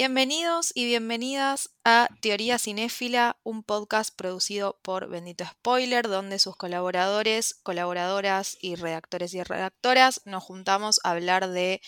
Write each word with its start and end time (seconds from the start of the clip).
Bienvenidos 0.00 0.72
y 0.74 0.86
bienvenidas 0.86 1.68
a 1.84 2.08
Teoría 2.22 2.58
Cinéfila, 2.58 3.36
un 3.42 3.62
podcast 3.62 4.16
producido 4.16 4.80
por 4.82 5.10
Bendito 5.10 5.44
Spoiler, 5.44 6.08
donde 6.08 6.38
sus 6.38 6.56
colaboradores, 6.56 7.60
colaboradoras 7.62 8.56
y 8.62 8.76
redactores 8.76 9.34
y 9.34 9.42
redactoras 9.42 10.22
nos 10.24 10.42
juntamos 10.42 11.00
a 11.04 11.10
hablar 11.10 11.50
de 11.50 11.82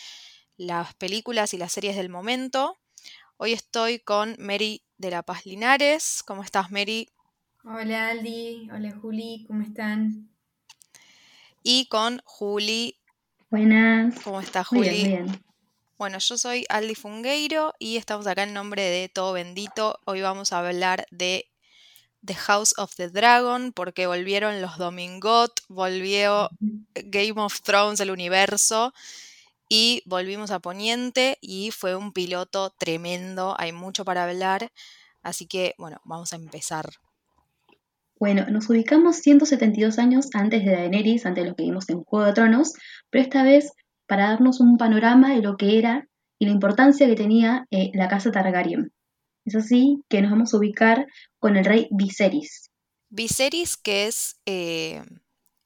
las 0.58 0.92
películas 0.96 1.54
y 1.54 1.56
las 1.56 1.72
series 1.72 1.96
del 1.96 2.10
momento. 2.10 2.76
Hoy 3.38 3.54
estoy 3.54 3.98
con 3.98 4.36
Mary 4.38 4.82
de 4.98 5.10
La 5.10 5.22
Paz 5.22 5.46
Linares. 5.46 6.22
¿Cómo 6.26 6.42
estás, 6.42 6.70
Mary? 6.70 7.08
Hola, 7.64 8.10
Aldi. 8.10 8.68
Hola, 8.74 8.94
Juli. 9.00 9.46
¿Cómo 9.48 9.62
están? 9.62 10.28
Y 11.62 11.86
con 11.86 12.20
Juli. 12.26 12.98
Buenas. 13.48 14.20
¿Cómo 14.20 14.38
estás, 14.42 14.66
Juli? 14.66 14.80
Muy 14.80 14.98
bien, 14.98 15.24
bien. 15.24 15.51
Bueno, 16.02 16.18
yo 16.18 16.36
soy 16.36 16.64
Aldi 16.68 16.96
Fungueiro 16.96 17.74
y 17.78 17.96
estamos 17.96 18.26
acá 18.26 18.42
en 18.42 18.52
nombre 18.52 18.82
de 18.82 19.08
Todo 19.08 19.34
Bendito. 19.34 20.00
Hoy 20.04 20.20
vamos 20.20 20.52
a 20.52 20.58
hablar 20.58 21.06
de 21.12 21.46
The 22.26 22.34
House 22.34 22.74
of 22.76 22.96
the 22.96 23.08
Dragon 23.08 23.70
porque 23.70 24.08
volvieron 24.08 24.60
los 24.60 24.78
Domingot, 24.78 25.60
volvió 25.68 26.50
Game 26.58 27.40
of 27.40 27.60
Thrones, 27.62 28.00
el 28.00 28.10
universo 28.10 28.92
y 29.68 30.02
volvimos 30.04 30.50
a 30.50 30.58
Poniente 30.58 31.38
y 31.40 31.70
fue 31.70 31.94
un 31.94 32.12
piloto 32.12 32.70
tremendo, 32.70 33.54
hay 33.56 33.70
mucho 33.70 34.04
para 34.04 34.24
hablar, 34.24 34.72
así 35.22 35.46
que 35.46 35.76
bueno, 35.78 36.00
vamos 36.02 36.32
a 36.32 36.36
empezar. 36.36 36.90
Bueno, 38.18 38.44
nos 38.50 38.68
ubicamos 38.68 39.18
172 39.18 40.00
años 40.00 40.30
antes 40.34 40.64
de 40.64 40.72
Daenerys, 40.72 41.26
antes 41.26 41.44
de 41.44 41.50
lo 41.50 41.54
que 41.54 41.62
vimos 41.62 41.88
en 41.88 42.02
Juego 42.02 42.26
de 42.26 42.32
Tronos, 42.32 42.72
pero 43.08 43.22
esta 43.22 43.44
vez 43.44 43.72
para 44.12 44.28
darnos 44.28 44.60
un 44.60 44.76
panorama 44.76 45.34
de 45.34 45.40
lo 45.40 45.56
que 45.56 45.78
era 45.78 46.06
y 46.38 46.44
la 46.44 46.52
importancia 46.52 47.06
que 47.06 47.14
tenía 47.14 47.66
eh, 47.70 47.90
la 47.94 48.08
casa 48.08 48.30
Targaryen. 48.30 48.92
Es 49.46 49.54
así 49.54 50.02
que 50.10 50.20
nos 50.20 50.30
vamos 50.30 50.52
a 50.52 50.58
ubicar 50.58 51.06
con 51.38 51.56
el 51.56 51.64
rey 51.64 51.88
Viserys. 51.90 52.68
Viserys, 53.08 53.78
que 53.78 54.08
es 54.08 54.36
eh, 54.44 55.02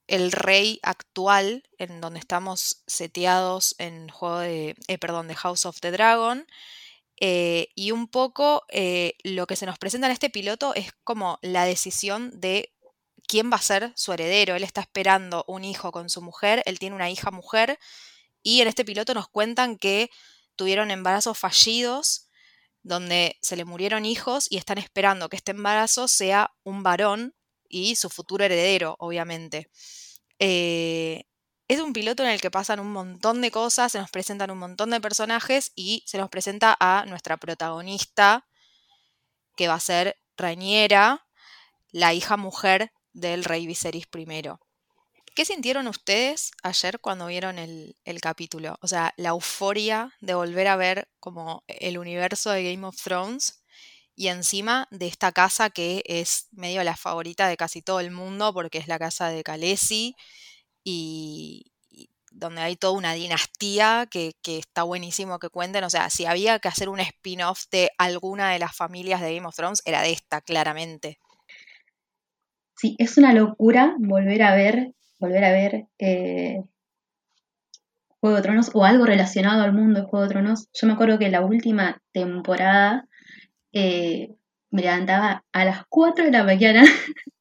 el 0.07 0.31
rey 0.31 0.79
actual 0.84 1.65
en 1.77 2.01
donde 2.01 2.21
estamos 2.21 2.84
seteados 2.87 3.75
en 3.79 4.11
juego 4.11 4.39
de, 4.39 4.77
eh, 4.87 4.99
perdón, 4.99 5.27
de 5.27 5.34
House 5.34 5.67
of 5.67 5.81
the 5.81 5.91
Dragon. 5.91 6.47
y 7.19 7.91
un 7.91 8.07
poco 8.07 8.63
lo 9.25 9.47
que 9.49 9.57
se 9.57 9.67
nos 9.67 9.78
presenta 9.78 10.07
en 10.07 10.13
este 10.13 10.31
piloto 10.31 10.73
es 10.77 10.93
como 11.03 11.41
la 11.43 11.65
decisión 11.65 12.31
de 12.41 12.71
quién 13.27 13.51
va 13.51 13.57
a 13.57 13.61
ser 13.73 13.91
su 13.97 14.13
heredero. 14.13 14.55
Él 14.55 14.63
está 14.63 14.83
esperando 14.83 15.45
un 15.49 15.65
hijo 15.65 15.91
con 15.91 16.09
su 16.11 16.23
mujer, 16.23 16.63
él 16.65 16.78
tiene 16.78 16.95
una 16.95 17.11
hija 17.11 17.33
mujer 17.33 17.81
y 18.47 18.61
en 18.61 18.69
este 18.69 18.84
piloto 18.84 19.12
nos 19.12 19.27
cuentan 19.27 19.77
que 19.77 20.09
tuvieron 20.55 20.93
embarazos 20.93 21.37
fallidos, 21.37 22.29
donde 22.84 23.37
se 23.43 23.57
le 23.57 23.65
murieron 23.65 24.07
hijos 24.07 24.47
y 24.49 24.57
están 24.57 24.79
esperando 24.79 25.29
que 25.29 25.34
este 25.34 25.51
embarazo 25.51 26.07
sea 26.07 26.55
un 26.62 26.84
varón 26.84 27.34
y 27.69 27.97
su 27.97 28.09
futuro 28.09 28.45
heredero, 28.45 28.95
obviamente. 29.01 29.69
Eh, 30.39 31.25
es 31.67 31.81
un 31.81 31.93
piloto 31.93 32.23
en 32.23 32.29
el 32.29 32.41
que 32.41 32.53
pasan 32.53 32.79
un 32.79 32.93
montón 32.93 33.41
de 33.41 33.51
cosas, 33.51 33.91
se 33.91 33.99
nos 33.99 34.12
presentan 34.12 34.53
un 34.53 34.59
montón 34.59 34.91
de 34.91 35.01
personajes 35.01 35.73
y 35.75 36.05
se 36.07 36.17
nos 36.17 36.31
presenta 36.31 36.77
a 36.78 37.05
nuestra 37.05 37.39
protagonista, 37.39 38.47
que 39.57 39.67
va 39.67 39.75
a 39.75 39.81
ser 39.81 40.21
Rañera, 40.37 41.27
la 41.91 42.15
hija 42.15 42.37
mujer 42.37 42.93
del 43.13 43.43
rey 43.43 43.67
Viserys 43.67 44.07
I. 44.15 44.66
¿Qué 45.37 45.45
sintieron 45.45 45.87
ustedes 45.87 46.53
ayer 46.63 46.99
cuando 46.99 47.27
vieron 47.27 47.59
el, 47.59 47.95
capítulo? 48.23 48.79
O 48.81 48.89
sea, 48.89 49.13
la 49.19 49.29
euforia 49.29 50.11
de 50.23 50.33
volver 50.33 50.67
a 50.67 50.77
ver 50.77 51.09
como 51.21 51.63
el 51.69 51.99
universo 51.99 52.53
de 52.53 52.73
Game 52.73 52.87
of 52.87 52.97
Thrones 52.97 53.63
y 54.15 54.29
encima 54.29 54.89
de 54.91 55.09
esta 55.09 55.33
casa 55.33 55.69
que 55.69 56.03
es 56.07 56.49
medio 56.53 56.83
la 56.85 56.97
favorita 56.97 57.49
de 57.49 57.59
casi 57.59 57.83
todo 57.83 58.01
el 58.01 58.11
mundo 58.13 58.55
porque 58.55 58.79
es 58.79 58.89
la 58.89 58.99
casa 58.99 59.29
de 59.29 59.43
Khaleesi 59.43 60.17
y, 60.83 61.71
donde 62.31 62.63
hay 62.63 62.77
toda 62.77 62.95
una 62.95 63.13
dinastía 63.13 64.09
que, 64.11 64.33
que, 64.41 64.57
está 64.57 64.85
buenísimo 64.85 65.39
que 65.39 65.51
cuenten. 65.51 65.85
O 65.85 65.91
sea, 65.91 66.09
si 66.09 66.25
había 66.25 66.61
que 66.61 66.69
hacer 66.69 66.89
un 66.89 67.01
spin-off 67.01 67.65
de 67.71 67.91
alguna 67.99 68.53
de 68.53 68.59
las 68.59 68.75
familias 68.75 69.21
de 69.21 69.35
Game 69.35 69.47
of 69.47 69.55
Thrones, 69.55 69.83
era 69.85 70.01
de 70.01 70.13
esta, 70.13 70.41
claramente. 70.41 71.19
Sí, 72.75 72.97
es 72.99 73.19
una 73.19 73.35
locura 73.35 73.97
volver 73.99 74.43
a 74.43 74.55
ver 74.55 74.97
volver 75.19 75.44
a 75.44 75.53
ver 75.53 75.87
eh, 75.99 76.62
Juego 78.21 78.37
de 78.37 78.43
Tronos 78.43 78.71
o 78.75 78.84
algo 78.84 79.06
relacionado 79.06 79.62
al 79.62 79.72
mundo 79.72 80.00
de 80.00 80.06
Juego 80.06 80.27
de 80.27 80.32
Tronos. 80.32 80.69
Yo 80.72 80.87
me 80.87 80.94
acuerdo 80.94 81.19
que 81.19 81.31
la 81.31 81.43
última 81.43 82.03
temporada 82.12 83.06
eh, 83.72 84.34
me 84.71 84.82
levantaba 84.82 85.44
a 85.53 85.65
las 85.65 85.84
4 85.88 86.25
de 86.25 86.31
la 86.32 86.44
mañana 86.44 86.84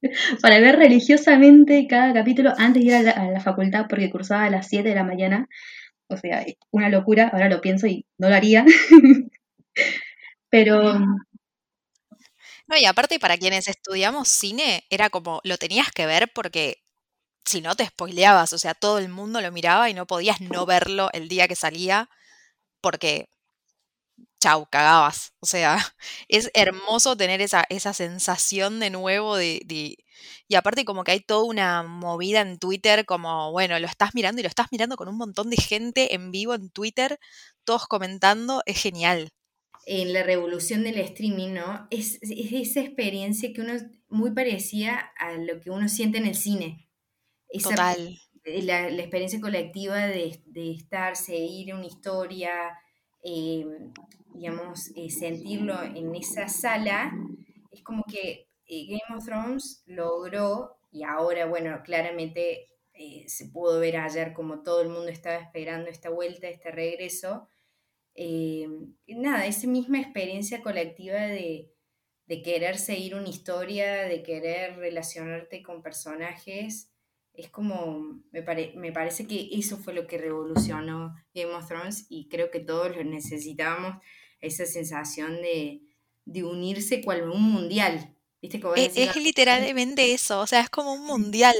para 0.41 0.59
ver 0.59 0.77
religiosamente 0.77 1.87
cada 1.87 2.13
capítulo 2.13 2.53
antes 2.57 2.83
de 2.83 2.87
ir 2.87 2.95
a 2.95 3.01
la, 3.01 3.11
a 3.11 3.31
la, 3.31 3.41
facultad 3.41 3.87
porque 3.89 4.09
cursaba 4.09 4.45
a 4.45 4.49
las 4.49 4.67
7 4.67 4.89
de 4.89 4.95
la 4.95 5.03
mañana. 5.03 5.47
O 6.07 6.17
sea, 6.17 6.45
una 6.71 6.89
locura, 6.89 7.29
ahora 7.33 7.49
lo 7.49 7.61
pienso 7.61 7.87
y 7.87 8.05
no 8.17 8.29
lo 8.29 8.35
haría. 8.35 8.63
Pero... 10.49 10.99
No, 12.67 12.77
y 12.77 12.85
aparte 12.85 13.19
para 13.19 13.37
quienes 13.37 13.67
estudiamos 13.67 14.27
cine, 14.27 14.83
era 14.89 15.09
como, 15.09 15.39
lo 15.43 15.57
tenías 15.57 15.91
que 15.91 16.05
ver 16.05 16.31
porque 16.33 16.84
si 17.45 17.61
no 17.61 17.75
te 17.75 17.85
spoileabas, 17.85 18.53
o 18.53 18.57
sea, 18.57 18.73
todo 18.73 18.97
el 18.97 19.09
mundo 19.09 19.41
lo 19.41 19.51
miraba 19.51 19.89
y 19.89 19.93
no 19.93 20.07
podías 20.07 20.41
no 20.41 20.65
verlo 20.65 21.09
el 21.13 21.27
día 21.27 21.47
que 21.47 21.55
salía 21.55 22.09
porque, 22.81 23.29
chau, 24.39 24.67
cagabas. 24.69 25.33
O 25.39 25.45
sea, 25.45 25.77
es 26.27 26.49
hermoso 26.53 27.15
tener 27.15 27.41
esa, 27.41 27.65
esa 27.69 27.93
sensación 27.93 28.79
de 28.79 28.89
nuevo 28.89 29.35
de, 29.37 29.97
Y 30.47 30.55
aparte 30.55 30.85
como 30.85 31.03
que 31.03 31.11
hay 31.11 31.19
toda 31.19 31.43
una 31.43 31.83
movida 31.83 32.41
en 32.41 32.57
Twitter 32.59 33.05
como, 33.05 33.51
bueno, 33.51 33.79
lo 33.79 33.87
estás 33.87 34.15
mirando 34.15 34.39
y 34.39 34.43
lo 34.43 34.49
estás 34.49 34.67
mirando 34.71 34.97
con 34.97 35.07
un 35.07 35.17
montón 35.17 35.49
de 35.49 35.57
gente 35.57 36.15
en 36.15 36.31
vivo 36.31 36.55
en 36.55 36.69
Twitter, 36.69 37.19
todos 37.63 37.87
comentando, 37.87 38.63
es 38.65 38.81
genial. 38.81 39.31
En 39.87 40.13
la 40.13 40.23
revolución 40.23 40.83
del 40.83 40.97
streaming, 40.97 41.53
¿no? 41.53 41.87
Es, 41.91 42.17
es 42.21 42.51
esa 42.51 42.81
experiencia 42.81 43.53
que 43.53 43.61
uno 43.61 43.73
muy 44.09 44.31
parecía 44.31 44.97
a 45.17 45.33
lo 45.33 45.59
que 45.61 45.69
uno 45.69 45.87
siente 45.89 46.17
en 46.17 46.25
el 46.25 46.35
cine 46.35 46.84
Total. 47.63 48.19
La, 48.63 48.87
experiencia 48.89 49.41
colectiva 49.41 50.07
de, 50.07 50.39
estar, 50.55 51.15
seguir 51.15 51.73
una 51.73 51.87
historia, 51.87 52.77
em, 53.23 53.91
digamos, 54.33 54.91
eh, 54.95 55.09
sentirlo 55.09 55.81
en 55.81 56.13
esa 56.15 56.47
sala, 56.47 57.11
es 57.71 57.81
como 57.81 58.03
que 58.03 58.47
eh, 58.67 58.85
Game 58.87 59.17
of 59.17 59.25
Thrones 59.25 59.83
logró, 59.87 60.77
y 60.91 61.03
ahora, 61.03 61.45
bueno, 61.47 61.81
claramente 61.83 62.69
eh, 62.93 63.25
se 63.27 63.47
pudo 63.47 63.79
ver 63.79 63.97
ayer 63.97 64.33
como 64.33 64.61
todo 64.63 64.81
el 64.81 64.89
mundo 64.89 65.09
estaba 65.09 65.37
esperando 65.37 65.89
esta 65.89 66.09
vuelta, 66.09 66.47
este 66.47 66.71
regreso. 66.71 67.47
Em, 68.13 68.95
nada, 69.07 69.45
esa 69.45 69.67
misma 69.67 69.99
experiencia 69.99 70.61
colectiva 70.61 71.19
de, 71.19 71.73
de 72.27 72.41
querer 72.41 72.77
seguir 72.77 73.15
una 73.15 73.27
historia, 73.27 74.03
de 74.03 74.23
querer 74.23 74.77
relacionarte 74.77 75.61
con 75.63 75.81
personajes 75.81 76.94
es 77.37 77.49
como, 77.49 78.21
me, 78.31 78.43
me, 78.75 78.91
parece 78.91 79.27
que 79.27 79.49
eso 79.51 79.77
fue 79.77 79.93
lo 79.93 80.07
que 80.07 80.17
revolucionó 80.17 81.15
Game 81.33 81.53
of 81.53 81.67
Thrones 81.67 82.05
y 82.09 82.27
creo 82.29 82.51
que 82.51 82.59
todos 82.59 82.95
lo 82.95 83.03
necesitábamos, 83.03 84.01
esa 84.41 84.65
sensación 84.65 85.41
de, 85.41 85.81
de 86.25 86.43
unirse 86.43 87.01
cual 87.01 87.29
un 87.29 87.41
mundial. 87.41 88.11
¿Viste? 88.41 88.61
es, 88.75 88.95
es, 88.95 89.15
literalmente 89.15 90.13
eso, 90.13 90.39
o 90.39 90.45
sea, 90.45 90.59
es 90.61 90.69
como 90.69 90.93
un 90.93 91.05
mundial. 91.05 91.55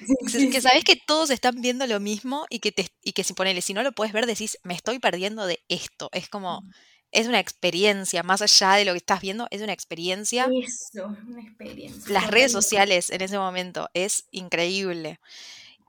que 0.52 0.60
sabes 0.60 0.84
que 0.84 0.96
todos 0.96 1.30
están 1.30 1.60
viendo 1.60 1.86
lo 1.86 1.98
mismo 1.98 2.46
y 2.50 2.60
que, 2.60 2.70
te, 2.70 2.86
y 3.02 3.12
que 3.12 3.24
si 3.24 3.32
ponele, 3.32 3.62
si 3.62 3.74
no 3.74 3.82
lo 3.82 3.92
puedes 3.92 4.12
ver, 4.12 4.26
decís, 4.26 4.58
me 4.62 4.74
estoy 4.74 5.00
perdiendo 5.00 5.46
de 5.46 5.60
esto. 5.68 6.08
Es 6.12 6.28
como, 6.28 6.62
es 7.12 7.26
una 7.26 7.40
experiencia, 7.40 8.22
más 8.22 8.42
allá 8.42 8.74
de 8.74 8.84
lo 8.84 8.92
que 8.92 8.98
estás 8.98 9.20
viendo, 9.20 9.46
es 9.50 9.62
una 9.62 9.72
experiencia. 9.72 10.48
Eso, 10.62 11.06
una 11.06 11.42
experiencia. 11.42 12.12
Las 12.12 12.28
redes 12.28 12.52
sociales 12.52 13.10
en 13.10 13.20
ese 13.22 13.38
momento 13.38 13.90
es 13.94 14.26
increíble. 14.30 15.20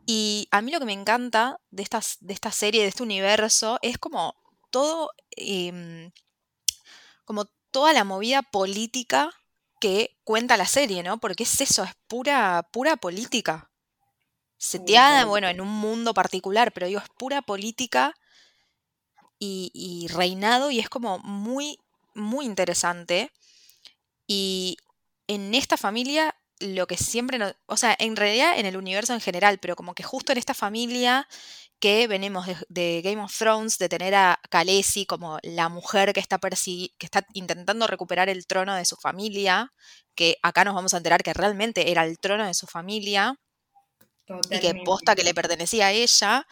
Y 0.05 0.47
a 0.51 0.61
mí 0.61 0.71
lo 0.71 0.79
que 0.79 0.85
me 0.85 0.93
encanta 0.93 1.59
de, 1.69 1.83
estas, 1.83 2.17
de 2.21 2.33
esta 2.33 2.51
serie, 2.51 2.81
de 2.81 2.87
este 2.87 3.03
universo, 3.03 3.77
es 3.81 3.97
como 3.97 4.35
todo, 4.71 5.11
em, 5.31 6.11
como 7.23 7.45
toda 7.69 7.93
la 7.93 8.03
movida 8.03 8.41
política 8.41 9.31
que 9.79 10.17
cuenta 10.23 10.57
la 10.57 10.65
serie, 10.65 11.03
¿no? 11.03 11.19
Porque 11.19 11.43
es 11.43 11.61
eso, 11.61 11.83
es 11.83 11.91
pura, 12.07 12.67
pura 12.71 12.97
política. 12.97 13.69
Seteada, 14.57 15.25
bueno, 15.25 15.47
en 15.47 15.61
un 15.61 15.69
mundo 15.69 16.13
particular, 16.13 16.71
pero 16.71 16.87
digo, 16.87 16.99
es 16.99 17.09
pura 17.17 17.41
política 17.41 18.13
y, 19.43 20.07
reinado 20.09 20.69
y 20.69 20.79
es 20.79 20.87
como 20.87 21.19
muy, 21.19 21.79
muy 22.13 22.45
interesante. 22.45 23.31
Y 24.27 24.77
en 25.27 25.55
esta 25.55 25.77
familia 25.77 26.35
lo 26.59 26.85
que 26.85 26.95
siempre 26.95 27.39
nos, 27.39 27.55
o 27.65 27.75
sea, 27.75 27.95
en 27.97 28.15
realidad 28.15 28.59
en 28.59 28.67
el 28.67 28.77
universo 28.77 29.13
en 29.13 29.19
general, 29.19 29.57
pero 29.59 29.75
como 29.75 29.95
que 29.95 30.03
justo 30.03 30.31
en 30.31 30.37
esta 30.37 30.53
familia 30.53 31.27
que 31.79 32.05
venimos 32.07 32.45
de, 32.69 33.01
Game 33.03 33.23
of 33.23 33.35
Thrones, 33.35 33.79
de 33.79 33.89
tener 33.89 34.13
a 34.13 34.39
Khaleesi 34.51 35.07
como 35.07 35.39
la 35.41 35.69
mujer 35.69 36.13
que 36.13 36.19
está, 36.19 36.37
que 36.39 36.91
está 36.99 37.25
intentando 37.33 37.87
recuperar 37.87 38.29
el 38.29 38.45
trono 38.45 38.75
de 38.75 38.85
su 38.85 38.95
familia, 38.95 39.73
que 40.13 40.37
acá 40.43 40.63
nos 40.63 40.75
vamos 40.75 40.93
a 40.93 40.97
enterar 40.97 41.23
que 41.23 41.33
realmente 41.33 41.89
era 41.89 42.05
el 42.05 42.19
trono 42.19 42.45
de 42.45 42.53
su 42.53 42.67
familia 42.67 43.39
y 44.51 44.59
que 44.59 44.75
posta 44.85 45.15
que 45.15 45.23
le 45.23 45.33
pertenecía 45.33 45.87
a 45.87 45.91
ella. 45.91 46.45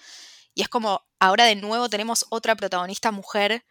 Y 0.56 0.64
es 0.64 0.70
como, 0.70 1.04
ahora 1.20 1.46
de 1.46 1.56
nuevo 1.56 1.90
tenemos 1.90 2.26
otra 2.30 2.56
protagonista 2.56 3.12
mujer 3.12 3.64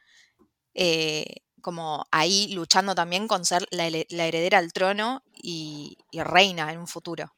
eh, 0.75 1.25
como 1.61 2.07
ahí 2.11 2.53
luchando 2.55 2.95
también 2.95 3.27
con 3.27 3.45
ser 3.45 3.67
la, 3.71 3.87
heredera 3.87 4.59
al 4.59 4.73
trono 4.73 5.23
y, 5.33 5.99
reina 6.13 6.73
en 6.73 6.79
un 6.79 6.87
futuro. 6.87 7.33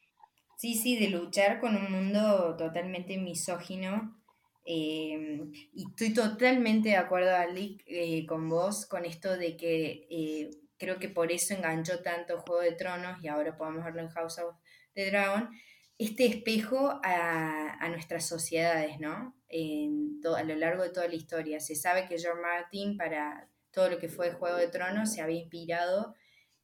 Sí, 0.57 0.75
sí, 0.75 0.95
de 0.95 1.09
luchar 1.09 1.59
con 1.59 1.75
un 1.75 1.91
mundo 1.91 2.55
totalmente 2.55 3.17
misógino. 3.17 4.21
Em, 4.63 5.51
y 5.73 5.87
estoy 5.89 6.13
totalmente 6.13 6.89
de 6.89 6.97
acuerdo, 6.97 7.35
Ali, 7.35 7.79
eh, 7.87 8.27
con 8.27 8.47
vos, 8.47 8.85
con 8.85 9.05
esto 9.05 9.35
de 9.35 9.57
que 9.57 10.07
eh, 10.11 10.51
creo 10.77 10.99
que 10.99 11.09
por 11.09 11.31
eso 11.31 11.55
enganchó 11.55 12.01
tanto 12.01 12.41
Juego 12.41 12.61
de 12.61 12.73
Tronos 12.73 13.23
y 13.23 13.27
ahora 13.27 13.57
podemos 13.57 13.83
verlo 13.83 14.01
en 14.01 14.09
House 14.09 14.37
of 14.37 14.55
the 14.93 15.09
Dragon, 15.09 15.49
este 15.97 16.25
espejo 16.25 16.99
a, 17.03 17.87
nuestras 17.89 18.27
sociedades, 18.27 18.99
¿no? 18.99 19.35
En 19.51 20.11
a 20.35 20.43
lo 20.43 20.55
largo 20.55 20.83
de 20.83 20.89
toda 20.89 21.07
la 21.07 21.15
historia. 21.15 21.59
Se 21.59 21.75
sabe 21.75 22.07
que 22.07 22.17
George 22.17 22.41
Martin, 22.41 22.97
para 22.97 23.49
todo 23.71 23.89
lo 23.89 23.97
que 23.97 24.09
fue 24.09 24.31
Juego 24.31 24.57
de 24.57 24.67
Tronos, 24.67 25.13
se 25.13 25.21
había 25.21 25.39
inspirado 25.39 26.15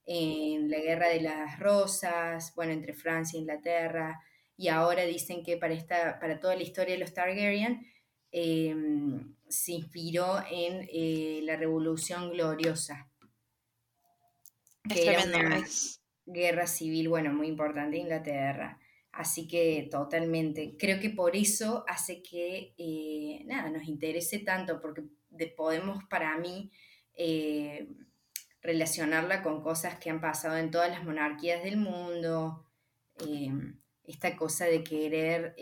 en 0.05 0.69
la 0.69 0.79
Guerra 0.79 1.09
de 1.09 1.21
las 1.21 1.59
Rosas, 1.59 2.53
bueno, 2.55 2.71
entre 2.71 2.93
Francia 2.93 3.37
e 3.37 3.41
Inglaterra, 3.41 4.21
y 4.55 4.69
ahora 4.69 5.03
dicen 5.03 5.43
que 5.43 5.57
para, 5.57 5.73
esta, 5.73 6.19
para 6.19 6.39
toda 6.39 6.55
la 6.55 6.63
historia 6.63 6.93
de 6.93 6.99
los 6.99 7.13
Targaryen 7.13 7.85
em, 8.31 9.35
se 9.47 9.73
inspiró 9.73 10.39
en 10.49 10.87
eh, 10.91 11.41
la 11.43 11.57
Revolución 11.57 12.31
Gloriosa, 12.31 13.09
que 14.89 15.09
era 15.09 15.23
una 15.25 15.63
guerra 16.25 16.67
civil, 16.67 17.09
bueno, 17.09 17.33
muy 17.33 17.47
importante 17.47 17.97
en 17.97 18.03
Inglaterra. 18.03 18.79
Así 19.17 19.47
que 19.47 19.87
totalmente, 19.89 20.75
creo 20.77 20.99
que 20.99 21.09
por 21.09 21.35
eso 21.35 21.83
hace 21.87 22.21
que, 22.21 22.75
eh, 22.77 23.41
nada, 23.45 23.71
nos 23.71 23.87
interese 23.87 24.37
tanto, 24.37 24.79
porque 24.79 25.01
podemos 25.55 26.03
para 26.03 26.37
mí 26.37 26.71
eh, 27.15 27.87
relacionarla 28.61 29.41
con 29.41 29.63
cosas 29.63 29.97
que 29.97 30.11
han 30.11 30.21
pasado 30.21 30.55
en 30.57 30.69
todas 30.69 30.91
las 30.91 31.03
monarquías 31.03 31.63
del 31.63 31.77
mundo, 31.77 32.63
eh, 33.27 33.51
esta 34.03 34.37
cosa 34.37 34.65
de 34.65 34.83
querer 34.83 35.55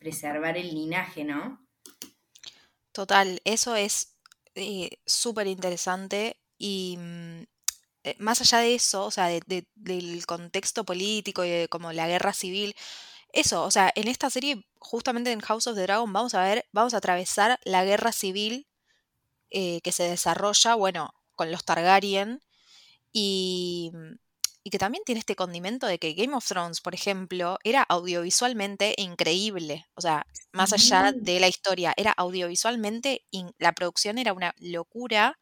preservar 0.00 0.56
el 0.56 0.74
linaje, 0.74 1.22
¿no? 1.22 1.64
Total, 2.90 3.40
eso 3.44 3.76
es 3.76 4.16
súper 5.06 5.46
interesante 5.46 6.36
y 6.58 6.96
mm, 6.98 7.42
eh, 8.04 8.16
más 8.18 8.40
allá 8.40 8.58
de 8.58 8.74
eso, 8.74 9.04
o 9.04 9.10
sea, 9.10 9.28
del 9.28 10.26
contexto 10.26 10.84
político 10.84 11.44
y 11.44 11.50
de 11.50 11.68
como 11.68 11.92
la 11.92 12.08
guerra 12.08 12.32
civil, 12.32 12.74
eso, 13.32 13.64
o 13.64 13.70
sea, 13.70 13.92
en 13.94 14.08
esta 14.08 14.30
serie, 14.30 14.66
justamente 14.78 15.32
en 15.32 15.40
House 15.40 15.66
of 15.66 15.76
the 15.76 15.82
Dragon, 15.82 16.12
vamos 16.12 16.34
a 16.34 16.42
ver, 16.42 16.66
vamos 16.72 16.94
a 16.94 16.98
atravesar 16.98 17.58
la 17.64 17.84
guerra 17.84 18.12
civil 18.12 18.66
eh, 19.50 19.80
que 19.82 19.92
se 19.92 20.04
desarrolla, 20.04 20.74
bueno, 20.74 21.14
con 21.34 21.50
los 21.50 21.64
Targaryen 21.64 22.42
y, 23.12 23.92
y 24.64 24.70
que 24.70 24.78
también 24.78 25.04
tiene 25.04 25.18
este 25.20 25.36
condimento 25.36 25.86
de 25.86 25.98
que 25.98 26.14
Game 26.14 26.34
of 26.34 26.46
Thrones, 26.46 26.80
por 26.80 26.94
ejemplo, 26.94 27.58
era 27.64 27.82
audiovisualmente 27.82 28.94
increíble, 28.98 29.86
o 29.94 30.00
sea, 30.00 30.26
más 30.52 30.72
allá 30.72 31.12
de 31.14 31.40
la 31.40 31.48
historia, 31.48 31.94
era 31.96 32.12
audiovisualmente, 32.12 33.24
la 33.58 33.72
producción 33.72 34.18
era 34.18 34.32
una 34.32 34.54
locura 34.58 35.38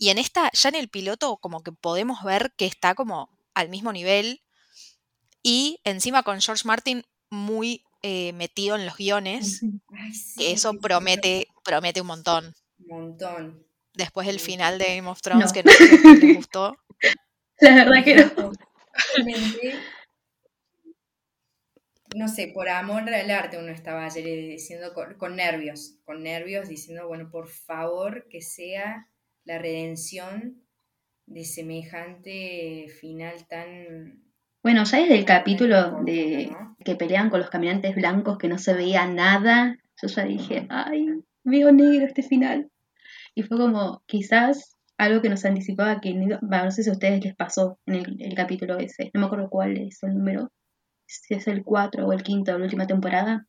y 0.00 0.08
en 0.08 0.16
esta, 0.16 0.50
ya 0.54 0.70
en 0.70 0.76
el 0.76 0.88
piloto, 0.88 1.36
como 1.36 1.62
que 1.62 1.72
podemos 1.72 2.24
ver 2.24 2.54
que 2.56 2.64
está 2.64 2.94
como 2.94 3.28
al 3.52 3.68
mismo 3.68 3.92
nivel. 3.92 4.40
Y 5.42 5.78
encima 5.84 6.22
con 6.22 6.40
George 6.40 6.66
Martin 6.66 7.04
muy 7.28 7.84
eh, 8.00 8.32
metido 8.32 8.76
en 8.76 8.86
los 8.86 8.96
guiones. 8.96 9.60
que 10.38 10.52
eso 10.52 10.72
promete, 10.80 11.48
promete 11.62 12.00
un 12.00 12.06
montón. 12.06 12.54
Un 12.78 12.86
montón. 12.86 13.66
Después 13.92 14.26
del 14.26 14.40
final 14.40 14.78
de 14.78 14.96
Game 14.96 15.06
of 15.06 15.20
Thrones, 15.20 15.52
que 15.52 15.64
no 15.64 15.70
les 15.70 16.36
gustó. 16.36 16.78
La 17.60 17.74
verdad 17.74 18.02
que 18.02 18.14
no. 18.14 18.52
no 22.16 22.28
sé, 22.28 22.50
por 22.54 22.70
amor 22.70 23.02
al 23.02 23.30
arte 23.30 23.58
uno 23.58 23.70
estaba 23.70 24.06
ayer 24.06 24.24
diciendo 24.24 24.94
con, 24.94 25.36
nervios, 25.36 25.98
con 26.06 26.22
nervios, 26.22 26.70
diciendo, 26.70 27.06
bueno, 27.06 27.30
por 27.30 27.48
favor 27.48 28.26
que 28.30 28.40
sea 28.40 29.06
la 29.44 29.58
redención 29.58 30.62
de 31.26 31.44
semejante 31.44 32.86
final 33.00 33.46
tan... 33.48 34.24
Bueno, 34.62 34.84
ya 34.84 34.98
desde 34.98 35.18
el 35.18 35.24
capítulo 35.24 36.02
de 36.04 36.50
que 36.84 36.96
pelean 36.96 37.30
con 37.30 37.40
los 37.40 37.50
caminantes 37.50 37.94
blancos 37.94 38.36
que 38.36 38.48
no 38.48 38.58
se 38.58 38.74
veía 38.74 39.06
nada, 39.06 39.78
yo 40.02 40.08
ya 40.08 40.24
dije, 40.24 40.66
ay, 40.68 41.06
veo 41.44 41.72
negro 41.72 42.06
este 42.06 42.22
final. 42.22 42.70
Y 43.34 43.42
fue 43.42 43.56
como, 43.56 44.02
quizás 44.06 44.76
algo 44.98 45.22
que 45.22 45.30
nos 45.30 45.44
anticipaba 45.44 46.00
que, 46.00 46.12
no 46.14 46.70
sé 46.70 46.82
si 46.82 46.90
a 46.90 46.92
ustedes 46.92 47.24
les 47.24 47.34
pasó 47.34 47.78
en 47.86 47.94
el, 47.94 48.34
capítulo 48.34 48.78
ese, 48.78 49.10
no 49.14 49.20
me 49.20 49.26
acuerdo 49.26 49.48
cuál 49.48 49.78
es 49.78 50.02
el 50.02 50.14
número, 50.14 50.52
si 51.06 51.34
es 51.34 51.46
el 51.46 51.64
4 51.64 52.06
o 52.06 52.12
el 52.12 52.22
quinto 52.22 52.52
de 52.52 52.58
la 52.58 52.64
última 52.64 52.86
temporada. 52.86 53.46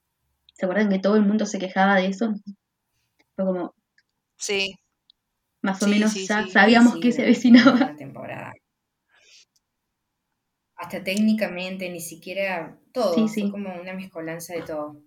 ¿Se 0.54 0.66
acuerdan 0.66 0.90
que 0.90 1.00
todo 1.00 1.16
el 1.16 1.26
mundo 1.26 1.46
se 1.46 1.60
quejaba 1.60 1.96
de 1.96 2.08
eso? 2.08 2.34
Fue 3.36 3.46
como... 3.46 3.74
Sí, 4.38 4.76
más 5.62 5.82
o 5.84 5.88
menos 5.88 6.14
ya 6.16 6.48
sabíamos 6.48 7.00
que 7.00 7.12
se 7.12 7.24
avecinaba. 7.24 7.96
Temporada. 7.96 8.54
Hasta 10.76 11.04
técnicamente, 11.04 11.90
ni 11.90 12.00
siquiera 12.00 12.80
todo. 12.92 13.28
Fue 13.28 13.52
como 13.52 13.74
una 13.80 13.94
mezcolanza 13.94 14.54
de 14.54 14.64
todo. 14.64 15.02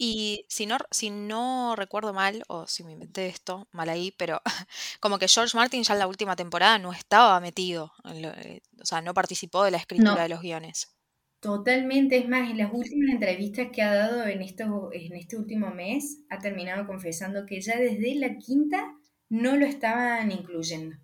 Y 0.00 0.46
si 0.48 0.64
no, 0.64 0.78
si 0.92 1.10
no 1.10 1.74
recuerdo 1.76 2.14
mal, 2.14 2.44
o 2.46 2.68
si 2.68 2.84
me 2.84 2.92
inventé 2.92 3.26
esto 3.26 3.66
mal 3.72 3.88
ahí, 3.88 4.14
pero 4.16 4.40
como 5.00 5.18
que 5.18 5.26
George 5.26 5.56
Martin 5.56 5.82
ya 5.82 5.94
en 5.94 5.98
la 5.98 6.06
última 6.06 6.36
temporada 6.36 6.78
no 6.78 6.92
estaba 6.92 7.40
metido, 7.40 7.92
eh, 8.04 8.60
o 8.80 8.86
sea, 8.86 9.02
no 9.02 9.12
participó 9.12 9.64
de 9.64 9.72
la 9.72 9.78
escritura 9.78 10.22
de 10.22 10.28
los 10.28 10.40
guiones. 10.40 10.94
Totalmente, 11.40 12.16
es 12.16 12.28
más, 12.28 12.50
en 12.50 12.58
las 12.58 12.72
últimas 12.72 13.10
entrevistas 13.10 13.68
que 13.72 13.82
ha 13.82 13.94
dado 13.94 14.24
en, 14.24 14.40
esto, 14.40 14.90
en 14.92 15.14
este 15.14 15.36
último 15.36 15.70
mes, 15.70 16.24
ha 16.30 16.38
terminado 16.38 16.86
confesando 16.86 17.44
que 17.44 17.60
ya 17.60 17.76
desde 17.76 18.14
la 18.14 18.36
quinta 18.38 18.97
no 19.28 19.56
lo 19.56 19.66
estaban 19.66 20.30
incluyendo. 20.32 20.96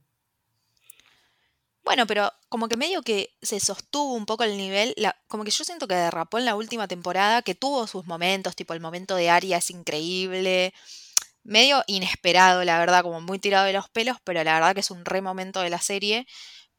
Bueno, 1.85 2.07
pero 2.07 2.33
como 2.49 2.69
que 2.69 2.79
medio 2.79 3.03
que 3.03 3.37
se 3.43 3.61
sostuvo 3.61 4.15
un 4.15 4.25
poco 4.25 4.45
el 4.45 4.57
nivel, 4.57 4.95
como 5.29 5.45
que 5.45 5.51
yo 5.51 5.65
siento 5.65 5.87
que 5.87 5.95
derrapó 5.95 6.39
en 6.39 6.47
la 6.47 6.57
última 6.57 6.89
temporada, 6.89 7.43
que 7.43 7.55
tuvo 7.55 7.87
sus 7.87 8.07
momentos, 8.07 8.57
tipo 8.57 8.73
el 8.73 8.81
momento 8.81 9.17
de 9.17 9.29
Aria 9.29 9.59
es 9.59 9.69
increíble, 9.69 10.73
medio 11.43 11.85
inesperado, 11.87 12.65
la 12.65 12.79
verdad, 12.79 13.03
como 13.03 13.21
muy 13.21 13.39
tirado 13.39 13.67
de 13.67 13.75
los 13.75 13.91
pelos, 13.91 14.17
pero 14.25 14.43
la 14.45 14.55
verdad 14.55 14.75
que 14.75 14.81
es 14.81 14.91
un 14.91 15.05
re 15.05 15.21
momento 15.21 15.61
de 15.61 15.69
la 15.69 15.81
serie, 15.81 16.27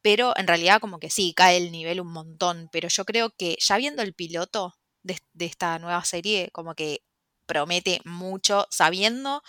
pero 0.01 0.33
en 0.37 0.47
realidad 0.47 0.81
como 0.81 0.99
que 0.99 1.11
sí, 1.11 1.33
cae 1.35 1.57
el 1.57 1.71
nivel 1.71 2.01
un 2.01 2.11
montón, 2.11 2.69
pero 2.71 2.89
yo 2.89 3.05
creo 3.05 3.29
que 3.29 3.57
ya 3.59 3.77
viendo 3.77 4.01
el 4.01 4.13
piloto 4.13 4.75
de, 5.03 5.19
de 5.33 5.45
esta 5.45 5.77
nueva 5.77 6.03
serie, 6.03 6.49
como 6.51 6.73
que 6.73 7.03
promete 7.45 8.01
mucho, 8.05 8.67
sabiendo 8.71 9.43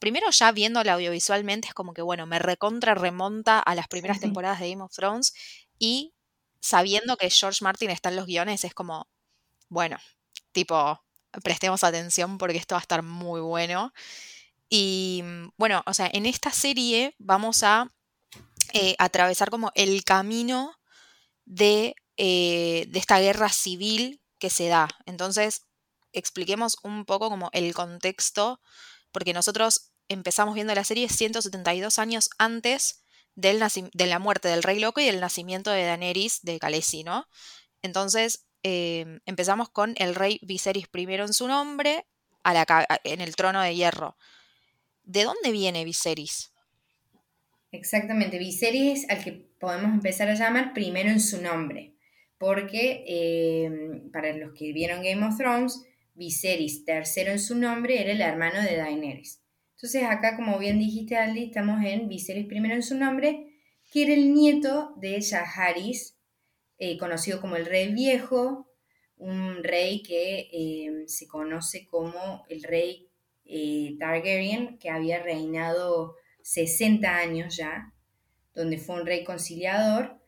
primero 0.00 0.30
ya 0.30 0.50
viéndola 0.50 0.94
audiovisualmente 0.94 1.68
es 1.68 1.74
como 1.74 1.94
que, 1.94 2.02
bueno, 2.02 2.26
me 2.26 2.40
recontra 2.40 2.94
remonta 2.94 3.60
a 3.60 3.74
las 3.76 3.86
primeras 3.86 4.18
temporadas 4.18 4.58
de 4.58 4.70
Game 4.70 4.82
of 4.82 4.92
Thrones 4.92 5.32
y 5.78 6.12
sabiendo 6.60 7.16
que 7.16 7.30
George 7.30 7.62
Martin 7.62 7.90
está 7.90 8.08
en 8.08 8.16
los 8.16 8.26
guiones 8.26 8.64
es 8.64 8.74
como, 8.74 9.08
bueno, 9.68 9.98
tipo, 10.52 11.00
prestemos 11.44 11.84
atención 11.84 12.38
porque 12.38 12.58
esto 12.58 12.74
va 12.74 12.80
a 12.80 12.82
estar 12.82 13.02
muy 13.02 13.40
bueno. 13.40 13.92
Y 14.68 15.22
mm, 15.24 15.50
bueno, 15.56 15.82
o 15.86 15.94
sea, 15.94 16.10
en 16.12 16.26
esta 16.26 16.50
serie 16.50 17.14
vamos 17.18 17.62
a 17.62 17.90
eh, 18.72 18.94
atravesar 18.98 19.50
como 19.50 19.72
el 19.74 20.04
camino 20.04 20.74
de, 21.44 21.94
eh, 22.16 22.86
de 22.88 22.98
esta 22.98 23.20
guerra 23.20 23.48
civil 23.48 24.20
que 24.38 24.50
se 24.50 24.68
da. 24.68 24.88
Entonces, 25.06 25.66
expliquemos 26.12 26.76
un 26.82 27.04
poco 27.04 27.28
como 27.28 27.50
el 27.52 27.74
contexto, 27.74 28.60
porque 29.12 29.32
nosotros 29.32 29.89
empezamos 30.10 30.54
viendo 30.54 30.74
la 30.74 30.84
serie 30.84 31.08
172 31.08 31.98
años 31.98 32.30
antes 32.36 33.04
del 33.36 33.62
de 33.94 34.06
la 34.06 34.18
muerte 34.18 34.48
del 34.48 34.62
rey 34.62 34.80
loco 34.80 35.00
y 35.00 35.06
del 35.06 35.20
nacimiento 35.20 35.70
de 35.70 35.84
Daenerys 35.84 36.40
de 36.42 36.58
Khaleesi, 36.58 37.04
¿no? 37.04 37.26
Entonces 37.80 38.46
em, 38.62 39.20
empezamos 39.24 39.70
con 39.70 39.94
el 39.96 40.14
rey 40.14 40.40
Viserys 40.42 40.88
I 40.92 41.14
en 41.14 41.32
su 41.32 41.48
nombre, 41.48 42.06
a 42.42 42.52
la, 42.52 42.86
en 43.04 43.20
el 43.20 43.36
trono 43.36 43.62
de 43.62 43.74
hierro. 43.74 44.16
¿De 45.04 45.24
dónde 45.24 45.52
viene 45.52 45.84
Viserys? 45.84 46.52
Exactamente, 47.72 48.38
Viserys 48.38 49.08
al 49.08 49.22
que 49.22 49.32
podemos 49.60 49.92
empezar 49.92 50.28
a 50.28 50.34
llamar 50.34 50.74
primero 50.74 51.08
en 51.08 51.20
su 51.20 51.40
nombre, 51.40 51.94
porque 52.36 53.04
eh, 53.06 53.70
para 54.12 54.32
los 54.36 54.52
que 54.54 54.72
vieron 54.72 55.04
Game 55.04 55.24
of 55.24 55.36
Thrones, 55.38 55.84
Viserys, 56.14 56.84
tercero 56.84 57.30
en 57.30 57.38
su 57.38 57.54
nombre, 57.54 58.00
era 58.00 58.10
el 58.10 58.20
hermano 58.20 58.60
de 58.60 58.76
Daenerys. 58.76 59.39
Entonces 59.80 60.04
acá, 60.04 60.36
como 60.36 60.58
bien 60.58 60.78
dijiste, 60.78 61.16
Aldi, 61.16 61.44
estamos 61.44 61.82
en 61.82 62.06
Viserys 62.06 62.46
primero 62.46 62.74
en 62.74 62.82
su 62.82 62.96
nombre, 62.96 63.46
que 63.90 64.02
era 64.02 64.12
el 64.12 64.34
nieto 64.34 64.92
de 64.96 65.22
Jaharis, 65.22 66.18
eh, 66.76 66.98
conocido 66.98 67.40
como 67.40 67.56
el 67.56 67.64
Rey 67.64 67.94
Viejo, 67.94 68.68
un 69.16 69.64
rey 69.64 70.02
que 70.02 70.50
eh, 70.52 71.04
se 71.06 71.26
conoce 71.26 71.86
como 71.86 72.44
el 72.50 72.62
Rey 72.62 73.08
Targaryen, 73.98 74.78
que 74.78 74.90
había 74.90 75.22
reinado 75.22 76.14
60 76.42 77.16
años 77.16 77.56
ya, 77.56 77.94
donde 78.54 78.76
fue 78.76 79.00
un 79.00 79.06
rey 79.06 79.24
conciliador 79.24 80.20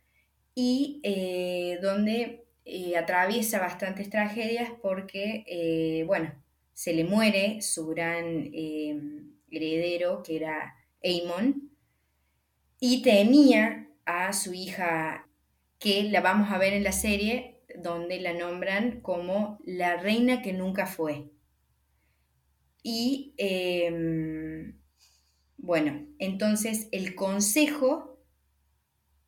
y 0.54 1.00
eh, 1.02 1.78
donde 1.82 2.46
eh, 2.64 2.96
atraviesa 2.96 3.60
bastantes 3.60 4.08
tragedias 4.08 4.70
porque, 4.80 5.44
eh, 5.46 6.04
bueno, 6.06 6.32
se 6.72 6.94
le 6.94 7.04
muere 7.04 7.60
su 7.60 7.86
gran 7.88 8.50
heredero, 9.52 10.22
que 10.22 10.36
era 10.36 10.74
Aemon, 11.02 11.70
y 12.80 13.02
tenía 13.02 13.88
a 14.04 14.32
su 14.32 14.54
hija, 14.54 15.28
que 15.78 16.04
la 16.04 16.20
vamos 16.20 16.50
a 16.50 16.58
ver 16.58 16.72
en 16.72 16.84
la 16.84 16.92
serie, 16.92 17.62
donde 17.76 18.20
la 18.20 18.32
nombran 18.32 19.00
como 19.00 19.58
la 19.64 19.96
reina 19.96 20.42
que 20.42 20.52
nunca 20.52 20.86
fue. 20.86 21.30
Y 22.82 23.34
em, 23.38 24.78
bueno, 25.56 26.06
entonces 26.18 26.88
el 26.90 27.14
consejo, 27.14 28.18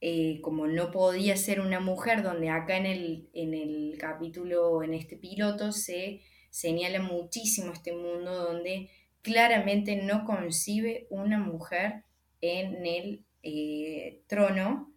eh, 0.00 0.40
como 0.43 0.66
no 0.66 0.90
podía 0.90 1.37
ser 1.37 1.61
una 1.61 1.81
mujer, 1.81 2.23
donde 2.23 2.50
acá 2.50 2.76
en 2.76 2.87
el, 2.87 3.31
en 3.33 3.54
el 3.54 3.97
capítulo, 3.99 4.83
en 4.83 4.95
este 4.95 5.16
piloto, 5.16 5.71
se 5.71 6.23
señala 6.50 7.00
muchísimo 7.00 7.73
este 7.73 7.93
mundo 7.93 8.33
donde 8.35 8.90
claramente 9.25 9.97
no 9.97 10.25
concibe 10.26 11.07
una 11.09 11.38
mujer 11.38 12.04
en 12.43 12.87
el 12.87 13.25
eh, 13.43 14.23
trono, 14.26 14.93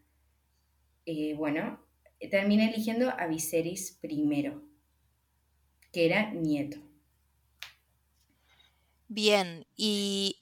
eh, 1.06 1.34
bueno, 1.36 1.80
termina 2.30 2.66
eligiendo 2.66 3.10
a 3.10 3.26
Viserys 3.26 3.98
primero, 4.02 4.62
que 5.94 6.06
era 6.06 6.32
nieto. 6.34 6.78
Bien, 9.08 9.66
y 9.78 10.38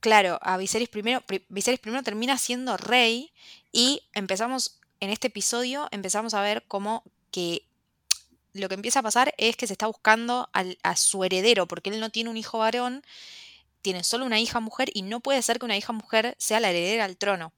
claro, 0.00 0.40
a 0.42 0.56
Viserys 0.56 0.88
primero, 0.88 1.22
Viserys 1.48 1.78
primero 1.78 2.02
termina 2.02 2.36
siendo 2.38 2.76
rey 2.76 3.30
y 3.70 4.02
empezamos, 4.14 4.80
en 4.98 5.10
este 5.10 5.28
episodio, 5.28 5.86
empezamos 5.92 6.34
a 6.34 6.42
ver 6.42 6.64
cómo 6.66 7.04
que 7.30 7.62
lo 8.54 8.68
que 8.68 8.74
empieza 8.74 9.00
a 9.00 9.02
pasar 9.02 9.34
es 9.36 9.56
que 9.56 9.66
se 9.66 9.74
está 9.74 9.86
buscando 9.86 10.48
a 10.52 10.96
su 10.96 11.24
heredero, 11.24 11.66
porque 11.66 11.90
él 11.90 12.00
no 12.00 12.10
tiene 12.10 12.30
un 12.30 12.36
hijo 12.36 12.58
varón, 12.58 13.02
tiene 13.82 14.02
solo 14.02 14.24
una 14.24 14.40
hija 14.40 14.60
mujer 14.60 14.90
y 14.94 15.02
no 15.02 15.20
puede 15.20 15.42
ser 15.42 15.58
que 15.58 15.66
una 15.66 15.76
hija 15.76 15.92
mujer 15.92 16.34
sea 16.38 16.60
la 16.60 16.70
heredera 16.70 17.04
al 17.04 17.18
trono. 17.18 17.52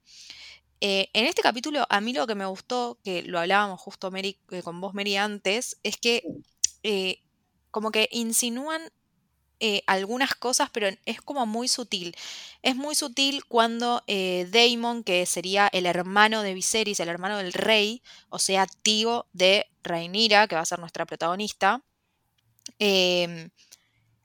Eh, 0.81 1.09
en 1.13 1.25
este 1.25 1.43
capítulo, 1.43 1.87
a 1.89 2.01
mí 2.01 2.13
lo 2.13 2.27
que 2.27 2.35
me 2.35 2.47
gustó, 2.47 2.99
que 3.05 3.23
lo 3.23 3.39
hablábamos 3.39 3.81
justo 3.81 4.11
Mary, 4.11 4.39
eh, 4.51 4.63
con 4.63 4.81
vos, 4.81 4.93
Mary, 4.95 5.17
antes, 5.17 5.79
es 5.83 5.97
que 5.97 6.23
eh, 6.83 7.23
como 7.71 7.91
que 7.91 8.09
insinúan 8.11 8.83
eh, 9.61 9.83
algunas 9.87 10.35
cosas, 10.35 10.69
pero 10.71 10.89
es 11.07 11.21
como 11.23 11.47
muy 11.47 11.69
sutil. 11.69 12.15
Es 12.63 12.77
muy 12.77 12.95
sutil 12.95 13.45
cuando 13.47 14.03
eh, 14.07 14.47
Daemon, 14.51 15.03
que 15.03 15.25
sería 15.27 15.69
el 15.73 15.87
hermano 15.87 16.43
de 16.43 16.55
Viserys, 16.55 17.01
el 17.01 17.09
hermano 17.09 17.39
del 17.39 17.53
rey, 17.53 18.03
o 18.29 18.39
sea, 18.39 18.67
tío 18.67 19.27
de 19.33 19.67
Rhaenyra, 19.83 20.47
que 20.49 20.57
va 20.57 20.63
a 20.63 20.67
ser 20.67 20.79
nuestra 20.79 21.07
protagonista, 21.07 21.83
em, 22.79 23.51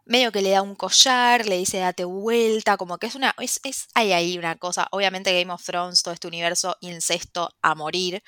medio 0.05 0.31
que 0.31 0.41
le 0.41 0.51
da 0.51 0.61
un 0.61 0.75
collar, 0.75 1.45
le 1.47 1.57
dice 1.57 1.79
date 1.79 2.05
vuelta, 2.05 2.77
como 2.77 2.97
que 2.97 3.07
es 3.07 3.15
una, 3.15 3.35
es, 3.39 3.59
es, 3.63 3.87
hay 3.93 4.13
ahí 4.13 4.37
una 4.37 4.57
cosa, 4.57 4.87
obviamente 4.91 5.37
Game 5.39 5.53
of 5.53 5.63
Thrones, 5.63 6.03
todo 6.03 6.13
este 6.13 6.27
universo, 6.27 6.75
incesto 6.81 7.49
a 7.61 7.75
morir, 7.75 8.23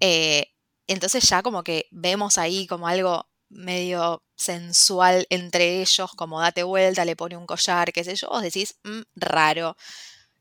eh, 0.00 0.48
entonces 0.86 1.28
ya 1.28 1.42
como 1.42 1.64
que 1.64 1.86
vemos 1.90 2.38
ahí 2.38 2.66
como 2.66 2.88
algo 2.88 3.26
medio 3.52 4.22
sensual 4.36 5.26
entre 5.30 5.80
ellos, 5.80 6.12
como 6.16 6.40
date 6.40 6.62
vuelta, 6.62 7.04
le 7.04 7.16
pone 7.16 7.36
un 7.36 7.46
collar, 7.46 7.92
qué 7.92 8.04
sé 8.04 8.16
yo, 8.16 8.28
vos 8.28 8.42
decís, 8.42 8.76
mm, 8.84 9.02
raro. 9.16 9.76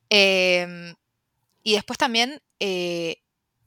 Em, 0.10 0.96
y 1.63 1.74
después 1.74 1.98
también, 1.98 2.41
eh, 2.60 3.18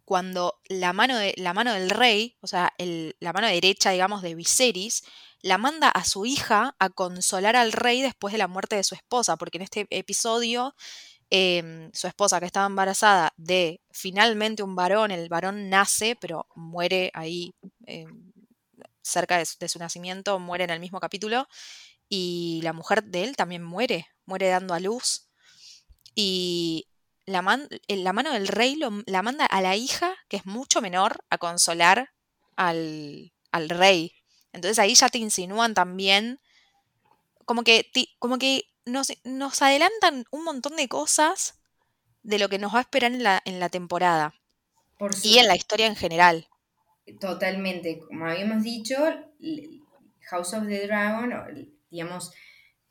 cuando 0.04 0.60
la 0.68 0.92
mano, 0.92 1.16
de, 1.18 1.34
la 1.38 1.54
mano 1.54 1.72
del 1.72 1.90
rey, 1.90 2.36
o 2.40 2.46
sea, 2.46 2.72
la 2.78 3.32
mano 3.32 3.46
derecha, 3.48 3.90
digamos, 3.90 4.22
de 4.22 4.34
Viserys, 4.34 5.04
la 5.40 5.58
manda 5.58 5.88
a 5.88 6.04
su 6.04 6.26
hija 6.26 6.76
a 6.78 6.90
consolar 6.90 7.56
al 7.56 7.72
rey 7.72 8.02
después 8.02 8.32
de 8.32 8.38
la 8.38 8.48
muerte 8.48 8.76
de 8.76 8.84
su 8.84 8.94
esposa, 8.94 9.36
porque 9.36 9.58
en 9.58 9.62
este 9.62 9.86
episodio 9.90 10.74
em, 11.30 11.90
su 11.92 12.06
esposa 12.06 12.40
que 12.40 12.46
estaba 12.46 12.66
embarazada 12.66 13.32
de 13.36 13.80
finalmente 13.90 14.62
un 14.62 14.76
varón, 14.76 15.10
el 15.10 15.28
varón 15.28 15.68
nace, 15.70 16.16
pero 16.20 16.46
muere 16.54 17.10
ahí 17.14 17.54
em, 17.86 18.33
cerca 19.04 19.38
de 19.38 19.68
su, 19.68 19.78
nacimiento, 19.78 20.38
muere 20.38 20.64
en 20.64 20.70
el 20.70 20.80
mismo 20.80 20.98
capítulo, 20.98 21.46
y 22.08 22.60
la 22.62 22.72
mujer 22.72 23.04
de 23.04 23.24
él 23.24 23.36
también 23.36 23.62
muere, 23.62 24.08
muere 24.24 24.48
dando 24.48 24.74
a 24.74 24.80
luz. 24.80 25.28
Y 26.14 26.88
la, 27.26 27.68
eh, 27.88 27.96
la 27.96 28.12
mano 28.12 28.32
del 28.32 28.48
rey 28.48 28.76
la 29.06 29.22
manda 29.22 29.46
a 29.46 29.60
la 29.60 29.76
hija, 29.76 30.14
que 30.28 30.36
es 30.36 30.46
mucho 30.46 30.80
menor, 30.80 31.24
a 31.30 31.38
consolar 31.38 32.10
al, 32.56 33.32
al 33.52 33.68
rey. 33.68 34.14
Entonces 34.52 34.78
ahí 34.78 34.94
ya 34.94 35.08
te 35.08 35.18
insinúan 35.18 35.74
también, 35.74 36.40
como 37.44 37.64
que, 37.64 37.90
como 38.18 38.38
que 38.38 38.70
nos, 38.84 39.12
nos, 39.24 39.62
adelantan 39.62 40.24
un 40.30 40.44
montón 40.44 40.76
de 40.76 40.88
cosas 40.88 41.58
de 42.22 42.38
lo 42.38 42.48
que 42.48 42.58
nos 42.58 42.74
va 42.74 42.78
a 42.78 42.82
esperar 42.82 43.12
en 43.12 43.22
la, 43.22 43.42
en 43.44 43.60
la 43.60 43.68
temporada. 43.68 44.34
y 45.22 45.38
en 45.38 45.48
la 45.48 45.56
historia 45.56 45.86
en 45.86 45.96
general. 45.96 46.48
Totalmente, 47.20 47.98
como 47.98 48.26
habíamos 48.26 48.62
dicho, 48.62 48.96
House 50.30 50.54
of 50.54 50.66
the 50.66 50.86
Dragon, 50.86 51.32
digamos, 51.90 52.32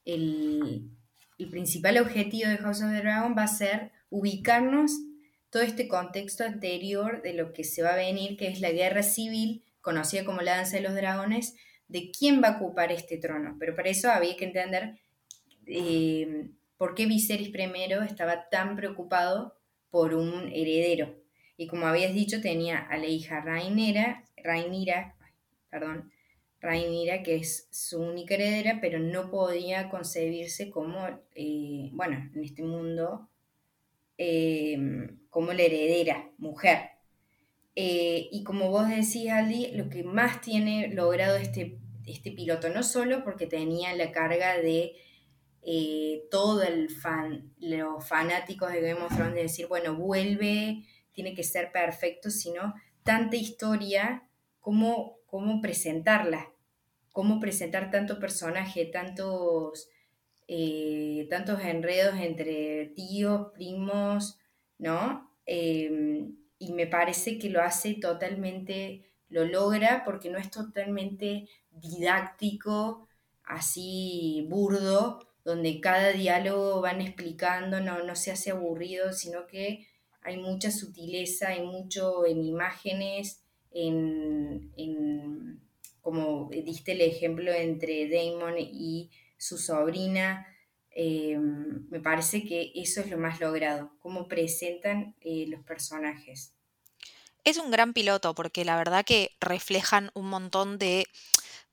el, 0.05 0.89
principal 1.51 1.97
objetivo 1.97 2.49
de 2.49 2.57
House 2.57 2.81
of 2.81 2.91
the 2.91 3.01
Dragon 3.01 3.35
va 3.37 3.43
a 3.43 3.47
ser 3.47 3.91
ubicarnos 4.09 4.91
todo 5.49 5.61
este 5.61 5.87
contexto 5.87 6.43
anterior 6.43 7.21
de 7.21 7.33
lo 7.33 7.53
que 7.53 7.63
se 7.63 7.81
va 7.81 7.93
a 7.93 7.97
venir, 7.97 8.37
que 8.37 8.47
es 8.47 8.61
la 8.61 8.71
guerra 8.71 9.03
civil, 9.03 9.63
conocida 9.81 10.23
como 10.23 10.41
la 10.41 10.57
danza 10.57 10.77
de 10.77 10.83
los 10.83 10.95
dragones, 10.95 11.55
de 11.87 12.11
quién 12.11 12.41
va 12.41 12.49
a 12.49 12.57
ocupar 12.57 12.91
este 12.91 13.17
trono. 13.17 13.57
Pero 13.59 13.75
para 13.75 13.89
eso 13.89 14.09
había 14.09 14.37
que 14.37 14.45
entender 14.45 14.99
eh, 15.65 16.49
por 16.77 16.95
qué 16.95 17.05
Viserys 17.05 17.49
I 17.49 17.93
estaba 18.07 18.49
tan 18.49 18.75
preocupado 18.75 19.55
por 19.89 20.15
un 20.15 20.49
heredero. 20.51 21.22
Y 21.57 21.67
como 21.67 21.85
habías 21.85 22.13
dicho, 22.13 22.41
tenía 22.41 22.79
a 22.79 22.97
la 22.97 23.07
hija 23.07 23.41
Rainera, 23.41 24.23
Rainira, 24.43 25.15
perdón, 25.69 26.11
Rainira, 26.63 27.23
que 27.23 27.35
es 27.35 27.67
su 27.71 28.01
única 28.01 28.35
heredera, 28.35 28.79
pero 28.81 28.97
no 28.97 29.29
podía 29.29 29.89
concebirse 29.89 30.69
como, 30.71 31.05
eh, 31.35 31.89
bueno, 31.91 32.29
en 32.33 32.43
este 32.43 32.63
mundo, 32.63 33.27
eh, 34.17 34.77
como 35.29 35.51
la 35.51 35.61
heredera, 35.61 36.31
mujer. 36.37 36.91
Eh, 37.75 38.29
y 38.31 38.43
como 38.43 38.69
vos 38.69 38.87
decís, 38.87 39.29
Aldi, 39.29 39.71
lo 39.73 39.89
que 39.89 40.03
más 40.03 40.41
tiene 40.41 40.87
logrado 40.93 41.35
este, 41.35 41.79
este 42.05 42.31
piloto, 42.31 42.69
no 42.69 42.81
solo 42.83 43.23
porque 43.25 43.45
tenía 43.45 43.93
la 43.95 44.11
carga 44.11 44.57
de 44.57 44.93
todo 46.29 46.61
el 46.63 46.89
fan, 46.89 47.53
los 47.59 48.07
fanáticos 48.07 48.71
de 48.71 48.81
Game 48.81 49.01
of 49.01 49.15
Thrones, 49.15 49.35
de 49.35 49.43
decir, 49.43 49.67
bueno, 49.67 49.95
vuelve 49.95 50.83
tiene 51.13 51.33
que 51.33 51.43
ser 51.43 51.71
perfecto, 51.71 52.29
sino 52.29 52.73
tanta 53.03 53.35
historia, 53.35 54.27
cómo, 54.59 55.17
cómo 55.25 55.61
presentarla, 55.61 56.51
cómo 57.11 57.39
presentar 57.39 57.91
tanto 57.91 58.19
personaje, 58.19 58.85
tantos, 58.85 59.89
eh, 60.47 61.27
tantos 61.29 61.61
enredos 61.61 62.15
entre 62.19 62.87
tíos, 62.95 63.51
primos, 63.53 64.39
¿no? 64.77 65.31
Em, 65.45 66.35
y 66.57 66.73
me 66.73 66.87
parece 66.87 67.37
que 67.37 67.49
lo 67.49 67.61
hace 67.61 67.95
totalmente, 67.95 69.03
lo 69.29 69.45
logra 69.45 70.03
porque 70.05 70.29
no 70.29 70.37
es 70.37 70.49
totalmente 70.49 71.47
didáctico, 71.71 73.07
así 73.43 74.47
burdo, 74.49 75.19
donde 75.43 75.81
cada 75.81 76.09
diálogo 76.13 76.81
van 76.81 77.01
explicando, 77.01 77.81
no, 77.81 78.03
no 78.03 78.15
se 78.15 78.31
hace 78.31 78.51
aburrido, 78.51 79.11
sino 79.11 79.45
que 79.47 79.87
hay 80.23 80.37
mucha 80.37 80.71
sutileza, 80.71 81.49
hay 81.49 81.63
mucho 81.63 82.25
en 82.25 82.43
imágenes, 82.43 83.43
en, 83.71 85.59
como 86.01 86.49
diste 86.49 86.93
el 86.93 87.01
ejemplo 87.01 87.51
entre 87.51 88.07
Damon 88.09 88.55
y 88.57 89.11
su 89.37 89.57
sobrina, 89.57 90.47
eh, 90.95 91.37
me 91.37 91.99
parece 91.99 92.43
que 92.45 92.71
eso 92.75 93.01
es 93.01 93.09
lo 93.09 93.17
más 93.17 93.39
logrado, 93.39 93.91
cómo 93.99 94.27
presentan 94.27 95.15
eh, 95.21 95.45
los 95.47 95.63
personajes. 95.63 96.53
Es 97.43 97.57
un 97.57 97.71
gran 97.71 97.93
piloto 97.93 98.35
porque 98.35 98.63
la 98.63 98.77
verdad 98.77 99.03
que 99.03 99.31
reflejan 99.41 100.11
un 100.13 100.27
montón 100.27 100.77
de 100.77 101.07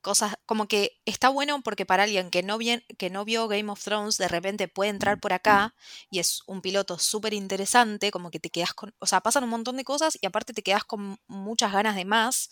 cosas, 0.01 0.35
como 0.45 0.67
que 0.67 0.99
está 1.05 1.29
bueno 1.29 1.61
porque 1.63 1.85
para 1.85 2.03
alguien 2.03 2.29
que 2.29 2.43
no, 2.43 2.57
que 2.97 3.09
no 3.09 3.25
vio 3.25 3.47
Game 3.47 3.71
of 3.71 3.83
Thrones, 3.83 4.17
de 4.17 4.27
repente 4.27 4.67
puede 4.67 4.89
entrar 4.89 5.19
por 5.19 5.33
acá 5.33 5.75
y 6.09 6.19
es 6.19 6.41
un 6.47 6.61
piloto 6.61 6.99
súper 6.99 7.33
interesante, 7.33 8.11
como 8.11 8.31
que 8.31 8.39
te 8.39 8.49
quedas 8.49 8.73
con, 8.73 8.93
o 8.99 9.05
sea, 9.05 9.21
pasan 9.21 9.43
un 9.43 9.51
montón 9.51 9.77
de 9.77 9.83
cosas 9.83 10.17
y 10.21 10.25
aparte 10.25 10.53
te 10.53 10.63
quedas 10.63 10.83
con 10.83 11.17
muchas 11.27 11.71
ganas 11.71 11.95
de 11.95 12.05
más. 12.05 12.49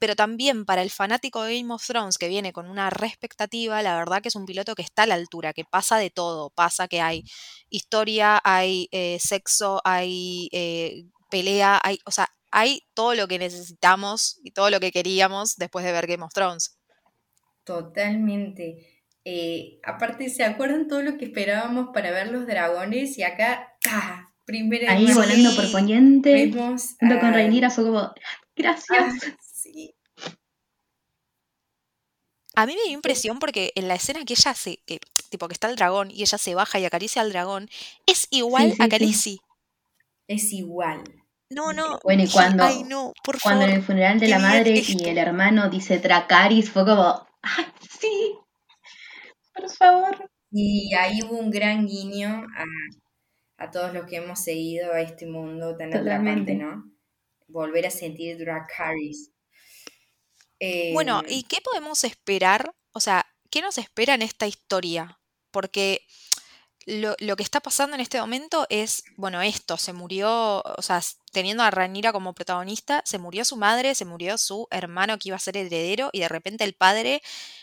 Pero 0.00 0.14
también 0.14 0.64
para 0.64 0.82
el 0.82 0.90
fanático 0.90 1.42
de 1.42 1.58
Game 1.60 1.74
of 1.74 1.84
Thrones 1.84 2.18
que 2.18 2.28
viene 2.28 2.52
con 2.52 2.70
una 2.70 2.88
respectativa, 2.88 3.82
la 3.82 3.96
verdad 3.96 4.22
que 4.22 4.28
es 4.28 4.36
un 4.36 4.46
piloto 4.46 4.74
que 4.76 4.82
está 4.82 5.02
a 5.02 5.06
la 5.06 5.14
altura, 5.14 5.52
que 5.52 5.64
pasa 5.64 5.98
de 5.98 6.10
todo. 6.10 6.50
Pasa 6.50 6.86
que 6.86 7.00
hay 7.00 7.24
historia, 7.68 8.40
hay 8.44 8.88
eh, 8.92 9.18
sexo, 9.20 9.80
hay 9.84 10.48
eh, 10.52 11.06
pelea, 11.30 11.80
hay, 11.82 11.98
o 12.04 12.12
sea, 12.12 12.28
hay 12.50 12.82
todo 12.94 13.14
lo 13.14 13.28
que 13.28 13.38
necesitamos 13.38 14.38
y 14.42 14.52
todo 14.52 14.70
lo 14.70 14.80
que 14.80 14.92
queríamos 14.92 15.56
después 15.56 15.84
de 15.84 15.92
ver 15.92 16.06
Game 16.06 16.24
of 16.24 16.32
Thrones. 16.32 16.77
Totalmente. 17.68 19.04
Eh, 19.26 19.78
aparte, 19.84 20.30
¿se 20.30 20.42
acuerdan 20.42 20.88
todo 20.88 21.02
lo 21.02 21.18
que 21.18 21.26
esperábamos 21.26 21.90
para 21.92 22.10
ver 22.10 22.32
los 22.32 22.46
dragones? 22.46 23.18
Y 23.18 23.22
acá, 23.22 23.76
¡ah! 23.90 24.32
Primera 24.46 24.90
Ahí 24.90 25.12
volando 25.12 25.54
por 25.54 25.70
poniente. 25.70 26.50
junto 26.50 27.20
con 27.20 27.34
Rhaenyra 27.34 27.68
fue 27.68 27.84
como, 27.84 28.14
gracias. 28.56 29.14
Ah, 32.54 32.62
a 32.62 32.66
mí 32.66 32.74
me 32.74 32.84
dio 32.84 32.94
impresión 32.94 33.38
porque 33.38 33.72
en 33.74 33.86
la 33.86 33.96
escena 33.96 34.24
que 34.24 34.32
ella 34.32 34.54
se, 34.54 34.78
que, 34.86 34.98
tipo 35.28 35.46
que 35.46 35.52
está 35.52 35.68
el 35.68 35.76
dragón 35.76 36.10
y 36.10 36.22
ella 36.22 36.38
se 36.38 36.54
baja 36.54 36.78
y 36.78 36.86
acaricia 36.86 37.20
al 37.20 37.30
dragón, 37.30 37.68
es 38.06 38.28
igual 38.30 38.74
a 38.78 38.88
Khaleesi. 38.88 39.40
Es 40.26 40.54
igual. 40.54 41.04
No, 41.50 41.74
no. 41.74 42.00
Bueno, 42.02 42.22
y 42.22 42.28
cuando, 42.28 42.66
no, 42.86 43.12
por 43.22 43.38
cuando 43.42 43.66
en 43.66 43.72
el 43.72 43.82
funeral 43.82 44.18
de 44.18 44.28
la 44.28 44.38
madre 44.38 44.82
y 44.86 45.04
el 45.06 45.18
hermano 45.18 45.68
dice 45.68 45.98
Tracaris, 45.98 46.70
fue 46.70 46.86
como, 46.86 47.27
¡ay, 47.42 47.66
sí! 48.00 48.34
Por 49.54 49.70
favor. 49.70 50.30
Y 50.50 50.94
ahí 50.94 51.22
hubo 51.22 51.38
un 51.38 51.50
gran 51.50 51.86
guiño 51.86 52.46
a, 53.58 53.70
todos 53.70 53.92
los 53.92 54.06
que 54.06 54.16
hemos 54.16 54.42
seguido 54.42 54.92
a 54.92 55.00
este 55.00 55.26
mundo 55.26 55.76
tan 55.76 55.94
atrapante, 55.94 56.54
¿no? 56.54 56.84
Volver 57.48 57.86
a 57.86 57.90
sentir 57.90 58.38
bueno, 60.92 61.22
eh, 61.26 61.34
¿y 61.34 61.42
qué 61.44 61.60
podemos 61.60 62.04
esperar? 62.04 62.74
O 62.92 63.00
sea, 63.00 63.26
¿qué 63.50 63.60
nos 63.62 63.78
espera 63.78 64.14
en 64.14 64.22
esta 64.22 64.46
historia? 64.46 65.20
Porque 65.50 66.02
lo, 66.88 67.36
que 67.36 67.42
está 67.42 67.60
pasando 67.60 67.94
en 67.94 68.00
este 68.00 68.18
momento 68.18 68.66
es, 68.70 69.04
bueno, 69.16 69.42
esto, 69.42 69.76
se 69.76 69.92
murió, 69.92 70.62
o 70.62 70.82
sea, 70.82 71.02
teniendo 71.32 71.62
a 71.62 71.70
Ranira 71.70 72.12
como 72.12 72.34
protagonista, 72.34 73.02
se 73.04 73.18
murió 73.18 73.44
su 73.44 73.56
madre, 73.56 73.94
se 73.94 74.06
murió 74.06 74.38
su 74.38 74.66
hermano 74.70 75.18
que 75.18 75.28
iba 75.28 75.36
a 75.36 75.40
ser 75.40 75.58
heredero 75.58 76.08
y 76.12 76.20
de 76.20 76.28
repente 76.28 76.64
el 76.64 76.74
padre 76.74 77.20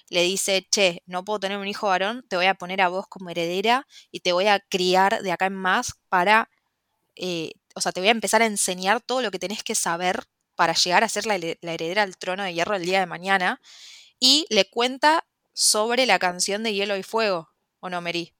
le 0.09 0.21
dice, 0.21 0.67
che, 0.69 1.01
no 1.07 1.25
puedo 1.25 1.39
tener 1.39 1.57
un 1.57 1.67
hijo 1.67 1.88
varón, 1.88 2.23
te 2.29 2.35
voy 2.35 2.45
a 2.45 2.53
poner 2.53 2.81
a 2.81 2.89
vos 2.89 3.07
como 3.07 3.31
heredera 3.31 3.88
y 4.11 4.19
te 4.19 4.31
voy 4.31 4.45
a 4.45 4.59
criar 4.59 5.23
de 5.23 5.31
acá 5.31 5.47
en 5.47 5.55
más 5.55 5.95
para, 6.07 6.51
eh, 7.15 7.53
o 7.73 7.81
sea, 7.81 7.91
te 7.91 8.01
voy 8.01 8.09
a 8.09 8.11
empezar 8.11 8.43
a 8.43 8.45
enseñar 8.45 9.01
todo 9.01 9.23
lo 9.23 9.31
que 9.31 9.39
tenés 9.39 9.63
que 9.63 9.73
saber 9.73 10.23
para 10.55 10.73
llegar 10.73 11.03
a 11.03 11.09
ser 11.09 11.25
la, 11.25 11.35
heredera 11.35 12.03
al 12.03 12.17
trono 12.17 12.43
de 12.43 12.53
hierro 12.53 12.75
el 12.75 12.85
día 12.85 12.99
de 12.99 13.07
mañana. 13.07 13.59
Y 14.19 14.45
le 14.49 14.69
cuenta 14.69 15.25
sobre 15.53 16.05
la 16.05 16.19
canción 16.19 16.63
de 16.63 16.73
Hielo 16.73 16.95
y 16.95 17.03
Fuego, 17.03 17.49
¿o 17.79 17.89
no, 17.89 18.01
Mary? 18.01 18.35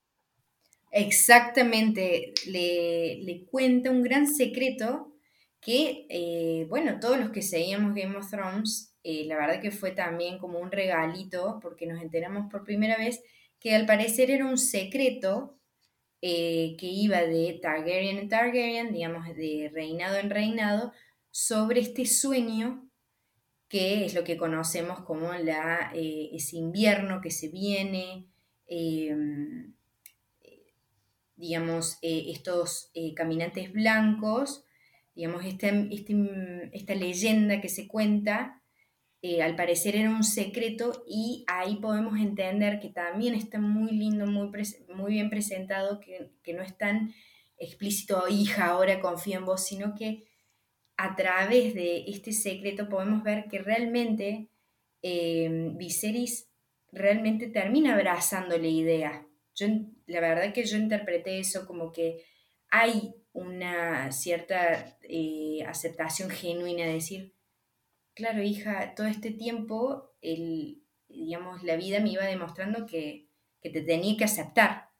Exactamente, 0.98 2.34
le, 2.48 3.46
cuenta 3.52 3.92
un 3.92 4.02
gran 4.02 4.28
secreto 4.28 5.14
que, 5.60 6.06
eh, 6.10 6.68
bueno, 6.70 7.02
todos 7.02 7.20
los 7.20 7.32
que 7.32 7.42
seguíamos 7.42 7.94
Game 7.94 8.16
of 8.16 8.30
Thrones, 8.30 8.96
eh, 9.04 9.26
la 9.26 9.36
verdad 9.36 9.62
que 9.62 9.72
fue 9.72 9.92
también 9.92 10.38
como 10.40 10.58
un 10.60 10.72
regalito, 10.72 11.60
porque 11.62 11.86
nos 11.86 12.02
enteramos 12.02 12.50
por 12.50 12.64
primera 12.64 12.96
vez 12.98 13.22
que 13.60 13.76
al 13.76 13.86
parecer 13.86 14.32
era 14.32 14.46
un 14.46 14.58
secreto 14.58 15.60
eh, 16.22 16.78
que 16.80 16.86
iba 16.86 17.22
de 17.24 17.60
Targaryen 17.62 18.18
en 18.18 18.30
Targaryen, 18.30 18.94
digamos, 18.94 19.28
de 19.36 19.70
reinado 19.74 20.16
en 20.18 20.30
reinado, 20.30 20.94
sobre 21.30 21.82
este 21.82 22.06
sueño 22.06 22.90
que 23.68 24.06
es 24.06 24.14
lo 24.14 24.24
que 24.24 24.38
conocemos 24.38 25.02
como 25.02 25.34
la, 25.34 25.92
ese 25.94 26.56
invierno 26.56 27.20
que 27.20 27.32
se 27.32 27.50
viene, 27.50 28.28
digamos, 31.36 31.98
eh, 32.02 32.26
estos 32.30 32.92
eh, 32.94 33.14
caminantes 33.14 33.72
blancos, 33.72 34.64
digamos, 35.16 35.46
este, 35.46 35.88
este, 35.92 36.14
esta 36.74 36.96
leyenda 36.96 37.62
que 37.62 37.70
se 37.70 37.88
cuenta, 37.88 38.62
eh, 39.22 39.42
al 39.42 39.56
parecer 39.56 39.96
era 39.96 40.10
un 40.10 40.24
secreto 40.24 41.04
y 41.08 41.44
ahí 41.48 41.78
podemos 41.78 42.20
entender 42.20 42.80
que 42.80 42.90
también 42.90 43.34
está 43.34 43.60
muy 43.60 43.92
lindo, 43.92 44.28
muy, 44.28 44.52
muy 44.94 45.12
bien 45.14 45.30
presentado, 45.30 46.00
que, 46.00 46.32
no 46.54 46.62
es 46.62 46.78
tan 46.78 47.14
explícito, 47.58 48.28
hija, 48.30 48.68
ahora 48.68 49.00
confío 49.00 49.40
en 49.40 49.46
vos, 49.46 49.66
sino 49.66 49.96
que 49.96 50.26
a 50.98 51.16
través 51.16 51.74
de 51.74 52.06
este 52.08 52.32
secreto 52.32 52.88
podemos 52.88 53.24
ver 53.24 53.48
que 53.50 53.60
realmente 53.60 54.50
Viserys 55.02 56.50
realmente 56.92 57.48
termina 57.48 57.94
abrazando 57.94 58.58
la 58.58 58.68
idea. 58.68 59.26
Yo 59.56 59.68
la 60.08 60.20
verdad 60.20 60.54
que 60.54 60.66
yo 60.66 60.78
interpreté 60.78 61.40
eso 61.40 61.66
como 61.66 61.92
que 61.92 62.24
hay 62.70 63.16
una 63.32 64.12
cierta 64.12 64.98
eh, 65.04 65.64
aceptación 65.68 66.30
genuina 66.30 66.86
de 66.86 66.94
decir, 66.94 67.36
claro, 68.14 68.42
hija, 68.42 68.96
todo 68.96 69.08
este 69.08 69.32
tiempo, 69.32 70.14
el, 70.22 70.82
digamos, 71.10 71.64
la 71.64 71.76
vida 71.76 72.00
me 72.00 72.12
iba 72.12 72.26
demostrando 72.26 72.86
que, 72.86 73.28
te 73.62 73.82
tenía 73.82 74.16
que 74.16 74.26
aceptar. 74.26 74.92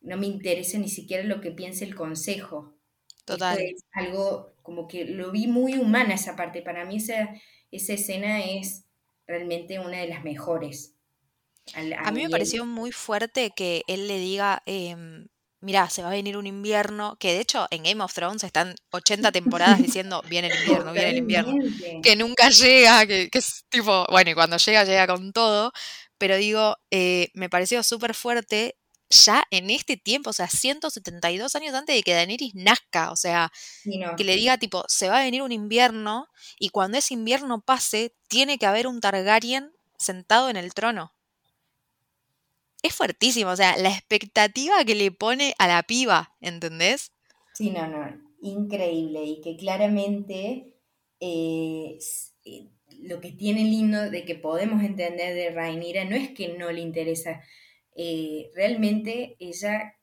No 0.00 0.16
me 0.16 0.26
interesa 0.26 0.78
ni 0.78 0.88
siquiera 0.88 1.24
lo 1.24 1.42
que 1.42 1.50
piense 1.50 1.84
el 1.84 1.94
consejo. 1.94 2.74
Total. 3.26 3.58
es 3.60 3.84
algo 3.92 4.54
como 4.62 4.88
que 4.88 5.04
lo 5.04 5.30
vi 5.30 5.46
muy 5.46 5.76
humana 5.76 6.14
esa 6.14 6.34
parte. 6.34 6.62
Para 6.62 6.86
mí 6.86 6.96
esa, 6.96 7.34
esa 7.70 7.92
escena 7.92 8.42
es 8.42 8.86
realmente 9.26 9.78
una 9.78 9.98
de 9.98 10.08
las 10.08 10.24
mejores. 10.24 10.97
A 11.74 12.10
mí 12.10 12.22
me 12.22 12.30
pareció 12.30 12.64
muy 12.64 12.92
fuerte 12.92 13.52
que 13.54 13.82
él 13.86 14.08
le 14.08 14.18
diga, 14.18 14.62
em, 14.66 15.28
mira, 15.60 15.90
se 15.90 16.02
va 16.02 16.08
a 16.08 16.12
venir 16.12 16.36
un 16.36 16.46
invierno, 16.46 17.16
que 17.18 17.32
de 17.32 17.40
hecho 17.40 17.66
en 17.70 17.82
Game 17.82 18.02
of 18.02 18.14
Thrones 18.14 18.44
están 18.44 18.74
80 18.90 19.32
temporadas 19.32 19.78
diciendo, 20.02 20.22
viene 20.28 20.48
el 20.48 20.60
invierno, 20.60 20.92
viene 20.92 21.10
el 21.10 21.18
invierno, 21.18 21.54
que 22.02 22.16
nunca 22.16 22.50
llega, 22.50 23.06
que, 23.06 23.28
es 23.32 23.64
tipo, 23.68 24.06
bueno, 24.10 24.30
y 24.30 24.34
cuando 24.34 24.56
llega, 24.56 24.84
llega 24.84 25.06
con 25.06 25.32
todo, 25.32 25.72
pero 26.18 26.36
digo, 26.36 26.76
eh, 26.90 27.28
me 27.34 27.48
pareció 27.48 27.82
súper 27.82 28.14
fuerte 28.14 28.76
ya 29.10 29.42
en 29.50 29.70
este 29.70 29.96
tiempo, 29.96 30.30
o 30.30 30.32
sea, 30.34 30.48
172 30.48 31.56
años 31.56 31.74
antes 31.74 31.96
de 31.96 32.02
que 32.02 32.12
Daenerys 32.12 32.54
nazca, 32.54 33.10
o 33.10 33.16
sea, 33.16 33.50
que 34.16 34.24
le 34.24 34.36
diga 34.36 34.58
tipo, 34.58 34.84
se 34.86 35.08
va 35.08 35.20
a 35.20 35.24
venir 35.24 35.42
un 35.42 35.52
invierno 35.52 36.28
y 36.58 36.68
cuando 36.68 36.98
ese 36.98 37.14
invierno 37.14 37.62
pase, 37.62 38.14
tiene 38.28 38.58
que 38.58 38.66
haber 38.66 38.86
un 38.86 39.00
Targaryen 39.00 39.72
sentado 39.96 40.50
en 40.50 40.56
el 40.56 40.74
trono 40.74 41.14
es 42.82 42.94
fuertísimo, 42.94 43.50
o 43.50 43.56
sea, 43.56 43.76
la 43.76 43.90
expectativa 43.90 44.84
que 44.84 44.94
le 44.94 45.10
pone 45.10 45.54
a 45.58 45.66
la 45.66 45.82
piba, 45.82 46.34
¿entendés? 46.40 47.12
Sí, 47.54 47.70
no, 47.70 47.88
no, 47.88 48.06
increíble 48.40 49.24
y 49.24 49.40
que 49.40 49.56
claramente 49.56 50.74
eh, 51.20 51.98
eh, 52.44 52.68
lo 53.00 53.20
que 53.20 53.32
tiene 53.32 53.64
lindo 53.64 54.10
de 54.10 54.24
que 54.24 54.36
podemos 54.36 54.82
entender 54.82 55.34
de 55.34 55.50
Rainira 55.50 56.04
no 56.04 56.16
es 56.16 56.30
que 56.30 56.56
no 56.56 56.70
le 56.70 56.80
interesa, 56.80 57.42
eh, 57.96 58.50
realmente 58.54 59.36
ella, 59.40 59.94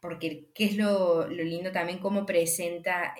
porque 0.00 0.50
qué 0.54 0.64
es 0.64 0.76
lo, 0.76 1.28
lindo 1.28 1.70
también 1.70 1.98
cómo 1.98 2.26
presenta, 2.26 3.14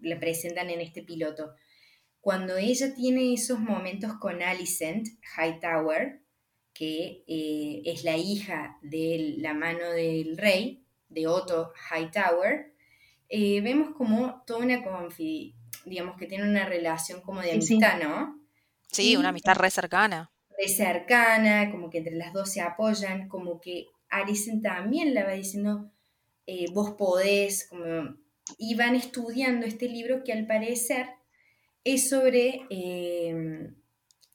la 0.00 0.20
presentan 0.20 0.70
en 0.70 0.80
este 0.80 1.02
piloto. 1.02 1.54
Cuando 2.20 2.56
ella 2.56 2.94
tiene 2.94 3.34
esos 3.34 3.60
momentos 3.60 4.14
con 4.14 4.42
Alicent 4.42 5.08
Hightower, 5.36 6.23
que 6.74 7.24
eh, 7.28 7.82
es 7.84 8.04
la 8.04 8.16
hija 8.16 8.78
de 8.82 9.36
la 9.38 9.54
mano 9.54 9.90
del 9.90 10.36
rey, 10.36 10.84
de 11.08 11.28
Otto 11.28 11.72
Hightower, 11.90 12.74
eh, 13.28 13.60
vemos 13.60 13.94
como 13.96 14.42
toda 14.44 14.64
una 14.64 14.82
confi 14.82 15.54
digamos 15.86 16.16
que 16.16 16.26
tiene 16.26 16.48
una 16.48 16.66
relación 16.66 17.20
como 17.20 17.40
de 17.40 17.52
amistad, 17.52 18.00
¿no? 18.02 18.40
Sí, 18.90 19.16
una 19.16 19.28
amistad 19.28 19.54
re 19.54 19.70
cercana. 19.70 20.30
Re 20.58 20.68
cercana, 20.68 21.70
como 21.70 21.90
que 21.90 21.98
entre 21.98 22.14
las 22.14 22.32
dos 22.32 22.50
se 22.50 22.62
apoyan, 22.62 23.28
como 23.28 23.60
que 23.60 23.86
Alicent 24.08 24.62
también 24.62 25.14
la 25.14 25.24
va 25.24 25.32
diciendo, 25.32 25.90
eh, 26.46 26.66
vos 26.72 26.92
podés, 26.92 27.68
como, 27.68 28.16
y 28.56 28.74
van 28.76 28.94
estudiando 28.94 29.66
este 29.66 29.88
libro 29.88 30.24
que 30.24 30.32
al 30.32 30.46
parecer 30.46 31.08
es 31.82 32.08
sobre 32.08 32.66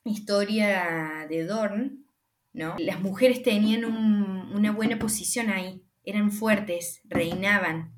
historia 0.03 1.25
de 1.29 1.45
Dorn, 1.45 2.05
las 2.53 2.99
mujeres 3.01 3.43
tenían 3.43 3.85
una 3.85 4.71
buena 4.71 4.99
posición 4.99 5.49
ahí, 5.49 5.83
eran 6.03 6.31
fuertes, 6.31 7.01
reinaban. 7.05 7.93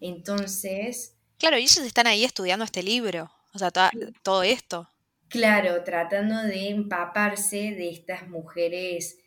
Entonces... 0.00 1.16
Claro, 1.38 1.58
y 1.58 1.62
ellos 1.62 1.78
están 1.78 2.06
ahí 2.06 2.24
estudiando 2.24 2.64
este 2.64 2.82
libro, 2.82 3.30
o 3.52 3.58
sea, 3.58 3.70
todo 4.22 4.42
esto. 4.42 4.88
Claro, 5.28 5.82
tratando 5.84 6.42
de 6.42 6.68
empaparse 6.68 7.74
de 7.74 7.90
estas 7.90 8.28
mujeres 8.28 9.18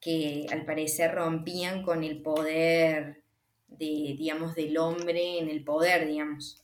que 0.00 0.46
al 0.50 0.66
parecer 0.66 1.14
rompían 1.14 1.82
con 1.82 2.04
el 2.04 2.20
poder 2.20 3.24
de, 3.66 4.14
digamos, 4.18 4.54
del 4.54 4.76
hombre 4.76 5.38
en 5.38 5.48
el 5.48 5.64
poder, 5.64 6.06
digamos. 6.06 6.63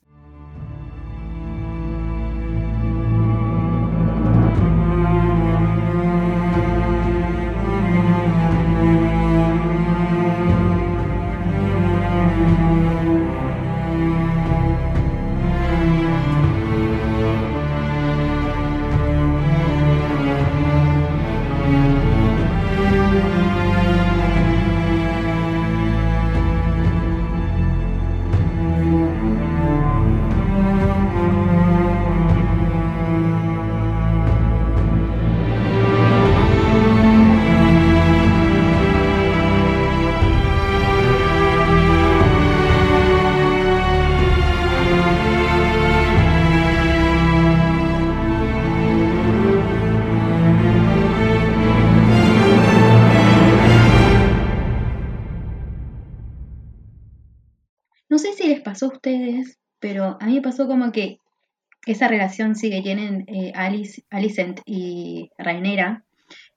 Esa 61.90 62.08
relación 62.08 62.56
sí 62.56 62.70
que 62.70 62.82
tienen 62.82 63.24
eh, 63.28 63.52
Alice, 63.54 64.02
Alicent 64.10 64.60
y 64.64 65.30
Rainera, 65.38 66.04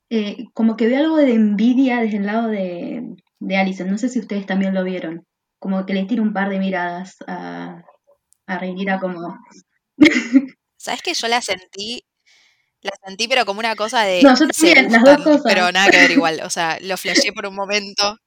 eh, 0.10 0.46
como 0.54 0.76
que 0.76 0.88
veo 0.88 1.00
algo 1.00 1.18
de 1.18 1.34
envidia 1.34 2.00
desde 2.02 2.18
el 2.18 2.26
lado 2.26 2.48
de, 2.48 3.02
de 3.40 3.58
Alicent. 3.58 3.90
No 3.90 3.98
sé 3.98 4.10
si 4.10 4.20
ustedes 4.20 4.46
también 4.46 4.74
lo 4.74 4.84
vieron. 4.84 5.26
Como 5.60 5.86
que 5.86 5.94
le 5.94 6.06
tira 6.06 6.22
un 6.22 6.34
par 6.34 6.50
de 6.50 6.60
miradas 6.60 7.18
a, 7.28 7.84
a 8.48 8.58
Rhaenyra 8.58 9.00
como... 9.00 9.38
¿Sabes 10.78 11.02
que 11.02 11.14
yo 11.14 11.28
la 11.28 11.42
sentí? 11.42 12.04
La 12.82 12.92
sentí, 13.06 13.30
pero 13.30 13.46
como 13.46 13.62
una 13.62 13.76
cosa 13.76 14.04
de. 14.04 14.22
No, 14.22 14.38
yo 14.38 14.46
también, 14.48 14.92
las 14.92 15.04
dos 15.04 15.18
cosas. 15.24 15.42
Pero 15.46 15.72
nada 15.72 15.90
que 15.90 15.98
ver 15.98 16.12
igual. 16.12 16.42
O 16.44 16.50
sea, 16.50 16.78
lo 16.82 16.98
flasheé 16.98 17.32
por 17.32 17.46
un 17.46 17.56
momento. 17.56 18.18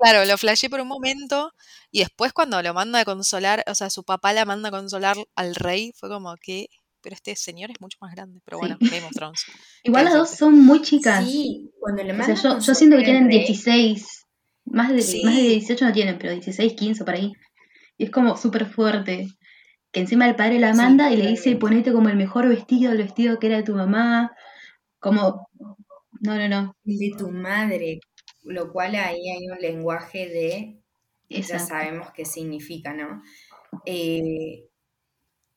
Claro, 0.00 0.24
lo 0.24 0.38
flasheé 0.38 0.70
por 0.70 0.80
un 0.80 0.88
momento. 0.88 1.52
Y 1.90 2.00
después, 2.00 2.32
cuando 2.32 2.62
lo 2.62 2.72
manda 2.74 3.00
a 3.00 3.04
consolar, 3.04 3.62
o 3.66 3.74
sea, 3.74 3.90
su 3.90 4.02
papá 4.04 4.32
la 4.32 4.44
manda 4.44 4.68
a 4.68 4.72
consolar 4.72 5.16
al 5.36 5.54
rey, 5.54 5.92
fue 5.96 6.08
como 6.08 6.34
que. 6.36 6.68
Pero 7.02 7.14
este 7.14 7.34
señor 7.34 7.70
es 7.70 7.80
mucho 7.80 7.96
más 8.02 8.14
grande. 8.14 8.40
Pero 8.44 8.58
bueno, 8.58 8.76
Sí. 8.80 8.88
Game 8.90 9.06
of 9.06 9.12
Thrones. 9.12 9.40
Igual 9.84 10.04
¿Qué 10.04 10.10
las 10.10 10.14
dos 10.18 10.30
son 10.36 10.58
muy 10.60 10.82
chicas. 10.82 11.24
Sí, 11.24 11.70
cuando 11.80 12.02
le 12.02 12.12
O 12.12 12.16
mandan 12.16 12.36
sea, 12.36 12.52
yo, 12.54 12.58
yo 12.60 12.74
siento 12.74 12.96
que 12.98 13.04
tienen 13.04 13.26
Rey, 13.26 13.38
16, 13.38 14.26
más 14.66 14.90
de, 14.92 15.00
Sí. 15.02 15.22
más 15.24 15.34
de 15.36 15.42
18 15.42 15.84
no 15.86 15.92
tienen, 15.92 16.18
pero 16.18 16.32
16, 16.32 16.74
15 16.74 17.04
por 17.04 17.14
ahí. 17.14 17.32
Y 17.96 18.04
es 18.04 18.10
como 18.10 18.36
súper 18.36 18.66
fuerte. 18.66 19.28
Que 19.92 20.00
encima 20.00 20.28
el 20.28 20.36
padre 20.36 20.58
la 20.60 20.72
Sí, 20.72 20.76
manda 20.76 21.10
y 21.10 21.16
le 21.16 21.26
dice, 21.28 21.56
ponete 21.56 21.92
como 21.92 22.08
el 22.10 22.16
mejor 22.16 22.48
vestido, 22.48 22.92
el 22.92 22.98
vestido 22.98 23.38
que 23.38 23.46
era 23.48 23.56
de 23.56 23.62
tu 23.64 23.74
mamá. 23.74 24.32
Como, 24.98 25.48
no, 26.20 26.36
no, 26.36 26.48
no. 26.48 26.76
el 26.84 26.98
de 26.98 27.12
tu 27.18 27.30
madre, 27.30 27.98
lo 28.42 28.72
cual 28.72 28.94
ahí 28.96 29.30
hay 29.30 29.48
un 29.48 29.58
lenguaje 29.58 30.28
de, 30.28 30.80
ya 31.42 31.58
Exacto. 31.58 31.60
sabemos 31.60 32.10
qué 32.12 32.24
significa, 32.24 32.92
¿no? 32.94 33.22
Eh, 33.86 34.68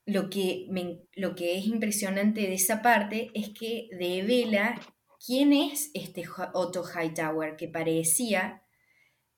lo, 0.06 0.30
que 0.30 0.66
me- 0.70 1.00
lo 1.14 1.34
que 1.34 1.58
es 1.58 1.66
impresionante 1.66 2.42
de 2.42 2.54
esa 2.54 2.82
parte 2.82 3.30
es 3.34 3.50
que 3.50 3.88
devela 3.98 4.80
quién 5.24 5.52
es 5.52 5.90
este 5.94 6.24
Otto 6.54 6.84
Hightower, 6.84 7.56
que 7.56 7.68
parecía 7.68 8.62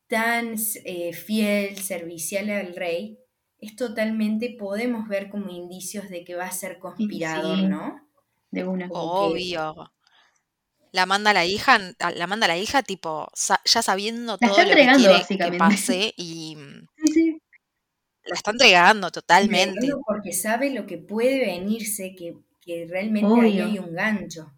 tan 0.09 0.57
eh, 0.85 1.13
fiel, 1.13 1.79
servicial 1.79 2.51
al 2.51 2.77
rey, 2.77 3.19
es 3.59 3.77
totalmente, 3.77 4.57
podemos 4.59 5.09
ver 5.09 5.31
como 5.31 5.51
indicios 5.51 6.09
de 6.11 6.25
que 6.25 6.35
va 6.37 6.47
a 6.47 6.53
ser 6.53 6.79
conspirador, 6.79 7.63
sí. 7.63 7.65
¿no? 7.65 8.09
De 8.51 8.65
una. 8.67 8.89
Obvio. 8.89 9.93
La 10.97 11.05
manda 11.07 11.31
a 11.31 11.35
la 11.35 11.45
hija, 11.45 11.79
la 12.17 12.27
manda 12.27 12.47
a 12.47 12.49
la 12.49 12.59
hija, 12.59 12.83
tipo, 12.83 13.29
sa- 13.35 13.61
ya 13.65 13.83
sabiendo 13.83 14.39
La 14.41 14.49
todo 14.49 14.63
lo 14.65 14.71
que 14.77 14.89
quiere 14.97 15.27
que 15.29 15.53
pase 15.59 16.15
y 16.17 16.57
mm, 16.57 16.87
Sí, 17.05 17.13
sí. 17.13 17.39
la 18.25 18.35
está 18.35 18.51
entregando 18.53 19.11
totalmente. 19.11 19.87
Porque 20.07 20.33
sabe 20.33 20.71
lo 20.71 20.87
que 20.87 20.99
puede 20.99 21.39
venirse, 21.47 22.15
que, 22.19 22.37
que 22.61 22.87
realmente 22.89 23.41
ahí 23.41 23.61
hay 23.61 23.79
un 23.79 23.93
gancho. 23.95 24.53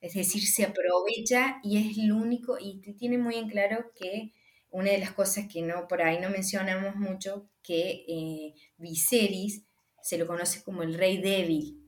Es 0.00 0.14
decir, 0.14 0.42
se 0.46 0.64
aprovecha 0.64 1.60
y 1.62 1.78
es 1.78 1.96
lo 1.98 2.16
único, 2.16 2.58
y 2.58 2.80
te 2.80 2.94
tiene 2.94 3.18
muy 3.18 3.36
en 3.36 3.48
claro 3.50 3.92
que 3.94 4.32
una 4.70 4.90
de 4.92 4.98
las 4.98 5.12
cosas 5.12 5.46
que 5.52 5.62
no 5.62 5.88
por 5.88 6.02
ahí 6.02 6.18
no 6.20 6.30
mencionamos 6.30 6.96
mucho, 6.96 7.50
que 7.62 8.04
eh, 8.08 8.54
Viserys 8.78 9.64
se 10.02 10.16
lo 10.18 10.26
conoce 10.26 10.62
como 10.64 10.82
el 10.82 10.94
rey 10.94 11.18
débil. 11.20 11.79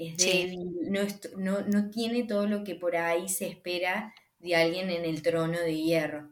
Es 0.00 0.16
débil, 0.18 0.70
no, 0.90 1.00
es- 1.00 1.20
no, 1.36 1.60
no 1.62 1.90
tiene 1.90 2.24
todo 2.24 2.46
lo 2.48 2.64
que 2.64 2.74
por 2.74 2.96
ahí 2.96 3.28
se 3.28 3.46
espera 3.46 4.12
de 4.40 4.56
alguien 4.56 4.90
en 4.90 5.04
el 5.04 5.22
trono 5.22 5.60
de 5.60 5.76
hierro. 5.80 6.28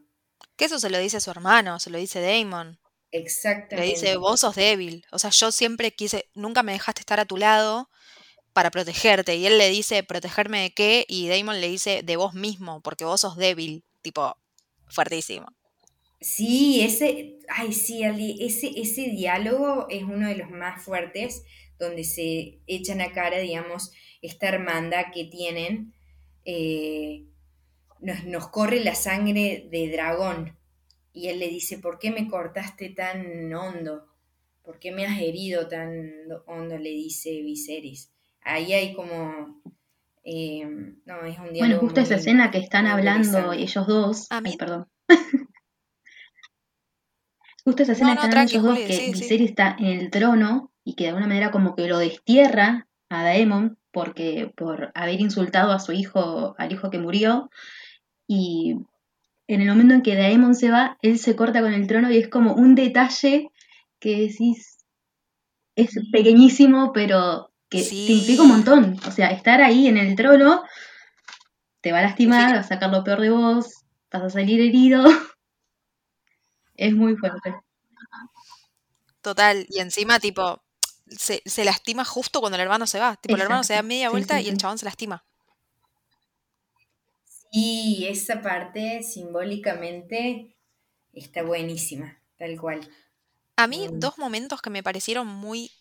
Que 0.57 0.65
eso 0.65 0.79
se 0.79 0.91
lo 0.91 0.99
dice 0.99 1.17
a 1.17 1.21
su 1.21 1.31
hermano, 1.31 1.79
se 1.79 1.89
lo 1.89 1.97
dice 1.97 2.21
Damon. 2.21 2.79
Le 3.73 3.85
Exactamente. 3.85 3.87
dice, 3.87 4.17
vos 4.17 4.41
sos 4.41 4.55
débil. 4.55 5.05
O 5.11 5.19
sea, 5.19 5.31
yo 5.31 5.51
siempre 5.51 5.91
quise, 5.95 6.29
nunca 6.35 6.63
me 6.63 6.73
dejaste 6.73 7.01
estar 7.01 7.19
a 7.19 7.25
tu 7.25 7.37
lado 7.37 7.89
para 8.53 8.71
protegerte. 8.71 9.35
Y 9.37 9.47
él 9.47 9.57
le 9.59 9.69
dice, 9.69 10.03
¿protegerme 10.03 10.61
de 10.63 10.73
qué? 10.73 11.05
Y 11.09 11.29
Damon 11.29 11.61
le 11.61 11.69
dice, 11.69 12.03
de 12.03 12.17
vos 12.17 12.33
mismo, 12.35 12.81
porque 12.81 13.05
vos 13.05 13.21
sos 13.21 13.37
débil. 13.37 13.85
Tipo, 14.03 14.37
fuertísimo. 14.89 15.47
Sí, 16.21 16.81
ese, 16.81 17.39
ay, 17.47 17.71
sí, 17.73 18.03
Ali, 18.03 18.37
ese, 18.45 18.71
ese 18.79 19.03
diálogo 19.09 19.87
es 19.89 20.03
uno 20.03 20.27
de 20.27 20.35
los 20.35 20.49
más 20.49 20.83
fuertes, 20.83 21.43
donde 21.79 22.03
se 22.03 22.59
echan 22.67 23.01
a 23.01 23.11
cara, 23.11 23.37
digamos, 23.39 23.91
esta 24.21 24.49
hermandad 24.49 25.05
que 25.13 25.25
tienen. 25.25 25.93
eh, 26.45 27.25
nos, 28.01 28.23
nos 28.25 28.47
corre 28.47 28.79
la 28.83 28.95
sangre 28.95 29.67
de 29.71 29.89
dragón. 29.91 30.55
Y 31.13 31.27
él 31.27 31.39
le 31.39 31.49
dice, 31.49 31.77
¿por 31.79 31.99
qué 31.99 32.11
me 32.11 32.27
cortaste 32.29 32.89
tan 32.89 33.53
hondo? 33.53 34.05
¿Por 34.63 34.79
qué 34.79 34.91
me 34.91 35.05
has 35.05 35.19
herido 35.19 35.67
tan 35.67 36.09
hondo? 36.45 36.77
Le 36.77 36.91
dice 36.91 37.41
Viserys. 37.41 38.11
Ahí 38.41 38.71
hay 38.73 38.93
como... 38.93 39.61
eh, 40.23 40.63
no, 41.05 41.25
es 41.25 41.37
un 41.39 41.45
Bueno, 41.45 41.53
diálogo 41.53 41.81
justo 41.81 42.01
esa 42.01 42.15
escena 42.15 42.51
que 42.51 42.59
están 42.59 42.87
hablando 42.87 43.51
ellos 43.51 43.85
dos. 43.87 44.27
A 44.31 44.37
Ay, 44.37 44.43
mí- 44.43 44.57
perdón. 44.57 44.87
Justo 47.65 47.83
esa 47.83 47.91
escena 47.91 48.15
no, 48.15 48.21
que 48.21 48.27
están 48.27 48.39
hablando 48.39 48.51
ellos 48.51 48.63
dos, 48.63 48.73
Juli, 48.77 48.87
que 48.87 48.93
sí, 48.93 49.05
sí. 49.05 49.11
Viserys 49.11 49.49
está 49.49 49.75
en 49.79 49.85
el 49.87 50.09
trono 50.09 50.71
y 50.89 50.93
que 50.95 51.03
de 51.03 51.09
alguna 51.09 51.27
manera 51.27 51.51
como 51.51 51.75
que 51.75 51.87
lo 51.87 51.99
destierra 51.99 52.87
a 53.09 53.23
Daemon 53.23 53.77
porque 53.91 54.51
por 54.57 54.91
haber 54.95 55.21
insultado 55.21 55.71
a 55.71 55.79
su 55.79 55.91
hijo, 55.91 56.55
al 56.57 56.71
hijo 56.71 56.89
que 56.89 56.97
murió. 56.97 57.51
Y 58.27 58.75
en 59.47 59.61
el 59.61 59.67
momento 59.67 59.93
en 59.93 60.01
que 60.01 60.15
Daemon 60.15 60.55
se 60.55 60.71
va, 60.71 60.97
él 61.03 61.19
se 61.19 61.35
corta 61.35 61.61
con 61.61 61.73
el 61.73 61.85
trono 61.85 62.11
y 62.11 62.17
es 62.17 62.27
como 62.27 62.53
un 62.53 62.73
detalle 62.73 63.51
que 63.99 64.17
decís, 64.17 64.77
es 65.75 65.91
pequeñísimo, 66.11 66.91
pero 66.91 67.51
que 67.69 67.83
te 67.83 68.13
implica 68.13 68.41
un 68.41 68.47
Sí. 68.49 68.53
montón. 68.55 68.97
O 69.07 69.11
sea, 69.11 69.27
estar 69.29 69.61
ahí 69.61 69.87
en 69.87 69.97
el 69.97 70.15
trono 70.15 70.63
te 71.81 71.91
va 71.91 71.99
a 71.99 72.03
lastimar, 72.03 72.55
va 72.55 72.59
a 72.61 72.63
sacar 72.63 72.89
lo 72.89 73.03
peor 73.03 73.21
de 73.21 73.29
vos, 73.29 73.83
vas 74.11 74.23
a 74.23 74.29
salir 74.31 74.59
herido. 74.59 75.03
Es 76.75 76.93
muy 76.95 77.15
fuerte. 77.17 77.53
Total. 79.21 79.65
Y 79.69 79.79
encima, 79.79 80.17
tipo, 80.19 80.63
se, 81.09 81.41
se 81.45 81.63
lastima 81.65 82.05
justo 82.05 82.39
cuando 82.39 82.55
el 82.55 82.61
hermano 82.61 82.87
se 82.87 82.99
va. 82.99 83.15
Tipo, 83.17 83.35
el 83.35 83.41
hermano 83.41 83.63
se 83.63 83.73
da 83.73 83.81
media 83.83 84.07
Sí, 84.07 84.11
vuelta 84.11 84.37
sí, 84.39 84.45
y 84.45 84.49
el 84.49 84.55
sí. 84.55 84.57
chabón 84.57 84.77
se 84.77 84.85
lastima. 84.85 85.23
Y 87.51 88.05
esa 88.07 88.41
parte 88.41 89.01
simbólicamente 89.03 90.55
está 91.13 91.43
buenísima, 91.43 92.21
tal 92.37 92.59
cual. 92.59 92.87
A 93.57 93.67
mí, 93.67 93.87
Mm. 93.89 93.99
dos 93.99 94.17
momentos 94.17 94.61
que 94.61 94.69
me 94.69 94.83
parecieron 94.83 95.27
muy 95.27 95.71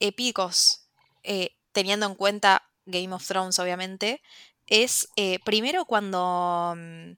épicos, 0.00 0.88
eh, 1.24 1.56
teniendo 1.72 2.06
en 2.06 2.14
cuenta 2.14 2.62
Game 2.86 3.12
of 3.12 3.26
Thrones, 3.26 3.58
obviamente, 3.58 4.22
es 4.66 5.08
eh, 5.16 5.38
primero 5.44 5.84
cuando, 5.86 6.74
mm, 6.76 7.12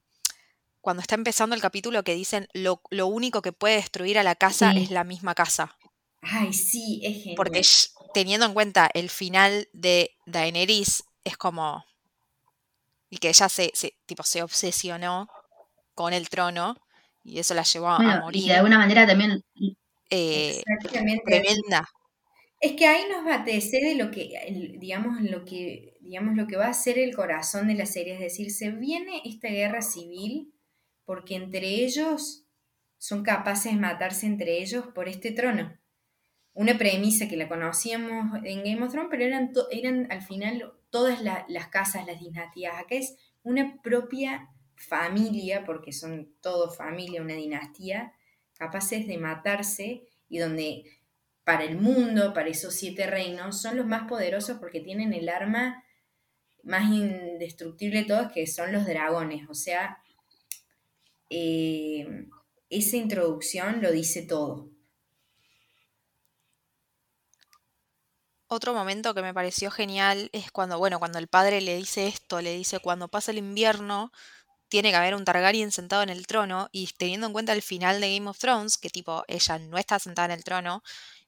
cuando 0.80 1.02
está 1.02 1.14
empezando 1.14 1.54
el 1.54 1.60
capítulo 1.60 2.02
que 2.02 2.14
dicen 2.14 2.48
lo, 2.54 2.80
lo 2.90 3.06
único 3.06 3.42
que 3.42 3.52
puede 3.52 3.76
destruir 3.76 4.18
a 4.18 4.22
la 4.22 4.34
casa 4.34 4.72
Sí. 4.72 4.84
es 4.84 4.90
la 4.90 5.04
misma 5.04 5.34
casa. 5.34 5.76
Ay, 6.22 6.52
sí, 6.52 7.00
es 7.02 7.16
genial. 7.18 7.36
Porque 7.36 7.62
teniendo 8.12 8.46
en 8.46 8.54
cuenta 8.54 8.90
el 8.92 9.10
final 9.10 9.68
de 9.72 10.10
Daenerys, 10.26 11.04
es 11.24 11.36
como. 11.36 11.84
Y 13.08 13.18
que 13.18 13.28
ella 13.28 13.48
se, 13.48 13.72
tipo, 14.06 14.22
se 14.22 14.42
obsesionó 14.42 15.28
con 15.94 16.12
el 16.12 16.28
trono 16.28 16.76
y 17.24 17.38
eso 17.38 17.54
la 17.54 17.62
llevó 17.62 17.88
a 17.88 18.20
morir. 18.20 18.44
Y 18.44 18.48
de 18.48 18.54
alguna 18.54 18.78
manera 18.78 19.06
también. 19.06 19.42
Eh, 20.10 20.62
tremenda. 21.24 21.88
Es 22.60 22.72
que 22.72 22.86
ahí 22.86 23.04
nos 23.08 23.26
antecede 23.26 23.94
lo 23.94 24.10
que, 24.10 24.76
digamos, 24.78 25.20
lo 25.22 25.44
que, 25.44 25.96
digamos, 26.00 26.36
lo 26.36 26.46
que 26.46 26.56
va 26.56 26.66
a 26.66 26.74
ser 26.74 26.98
el 26.98 27.14
corazón 27.14 27.68
de 27.68 27.74
la 27.74 27.86
serie, 27.86 28.14
es 28.14 28.20
decir, 28.20 28.50
se 28.50 28.70
viene 28.70 29.22
esta 29.24 29.48
guerra 29.48 29.80
civil 29.80 30.52
porque 31.06 31.36
entre 31.36 31.66
ellos 31.66 32.46
son 32.98 33.22
capaces 33.22 33.72
de 33.72 33.78
matarse 33.78 34.26
entre 34.26 34.60
ellos 34.60 34.84
por 34.94 35.08
este 35.08 35.32
trono. 35.32 35.79
Una 36.52 36.76
premisa 36.76 37.28
que 37.28 37.36
la 37.36 37.48
conocíamos 37.48 38.40
en 38.44 38.64
Game 38.64 38.82
of 38.82 38.90
Thrones, 38.90 39.08
pero 39.10 39.24
eran, 39.24 39.52
eran 39.70 40.10
al 40.10 40.22
final 40.22 40.72
todas 40.90 41.22
las 41.22 41.68
casas, 41.68 42.06
las 42.06 42.20
dinastías. 42.20 42.74
Acá 42.74 42.96
es 42.96 43.16
una 43.42 43.80
propia 43.82 44.50
familia, 44.74 45.64
porque 45.64 45.92
son 45.92 46.34
todo 46.40 46.70
familia, 46.70 47.22
una 47.22 47.34
dinastía, 47.34 48.12
capaces 48.54 49.06
de 49.06 49.18
matarse 49.18 50.02
y 50.28 50.38
donde 50.38 50.84
para 51.44 51.64
el 51.64 51.78
mundo, 51.78 52.32
para 52.32 52.48
esos 52.48 52.74
siete 52.74 53.06
reinos, 53.06 53.60
son 53.60 53.76
los 53.76 53.86
más 53.86 54.08
poderosos 54.08 54.58
porque 54.58 54.80
tienen 54.80 55.12
el 55.12 55.28
arma 55.28 55.84
más 56.62 56.90
indestructible 56.92 58.00
de 58.00 58.06
todos, 58.06 58.32
que 58.32 58.46
son 58.46 58.72
los 58.72 58.86
dragones. 58.86 59.48
O 59.48 59.54
sea, 59.54 59.98
eh, 61.28 62.26
esa 62.68 62.96
introducción 62.96 63.82
lo 63.82 63.90
dice 63.92 64.22
todo. 64.22 64.70
Otro 68.52 68.74
momento 68.74 69.14
que 69.14 69.22
me 69.22 69.32
pareció 69.32 69.70
genial 69.70 70.28
es 70.32 70.50
cuando, 70.50 70.76
bueno, 70.76 70.98
cuando 70.98 71.20
el 71.20 71.28
padre 71.28 71.60
le 71.60 71.76
dice 71.76 72.08
esto, 72.08 72.40
le 72.40 72.52
dice, 72.56 72.80
cuando 72.80 73.06
pasa 73.06 73.30
el 73.30 73.38
invierno, 73.38 74.10
tiene 74.68 74.90
que 74.90 74.96
haber 74.96 75.14
un 75.14 75.24
Targaryen 75.24 75.70
sentado 75.70 76.02
en 76.02 76.08
el 76.08 76.26
trono, 76.26 76.68
y 76.72 76.88
teniendo 76.98 77.28
en 77.28 77.32
cuenta 77.32 77.52
el 77.52 77.62
final 77.62 78.00
de 78.00 78.12
Game 78.12 78.28
of 78.28 78.40
Thrones, 78.40 78.76
que 78.76 78.90
tipo, 78.90 79.22
ella 79.28 79.60
no 79.60 79.78
está 79.78 80.00
sentada 80.00 80.26
en 80.26 80.32
el 80.32 80.42
trono, 80.42 80.82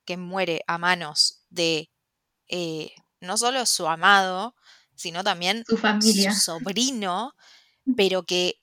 que 0.05 0.17
muere 0.17 0.65
a 0.67 0.79
manos 0.79 1.45
de 1.49 1.91
eh, 2.49 2.91
no 3.21 3.39
solo 3.39 3.67
su 3.67 3.87
amado, 3.87 4.57
sino 4.97 5.23
también 5.23 5.65
su 5.69 5.79
familia. 5.79 6.33
Su 6.33 6.41
sobrino, 6.41 7.37
pero 7.97 8.25
que 8.25 8.57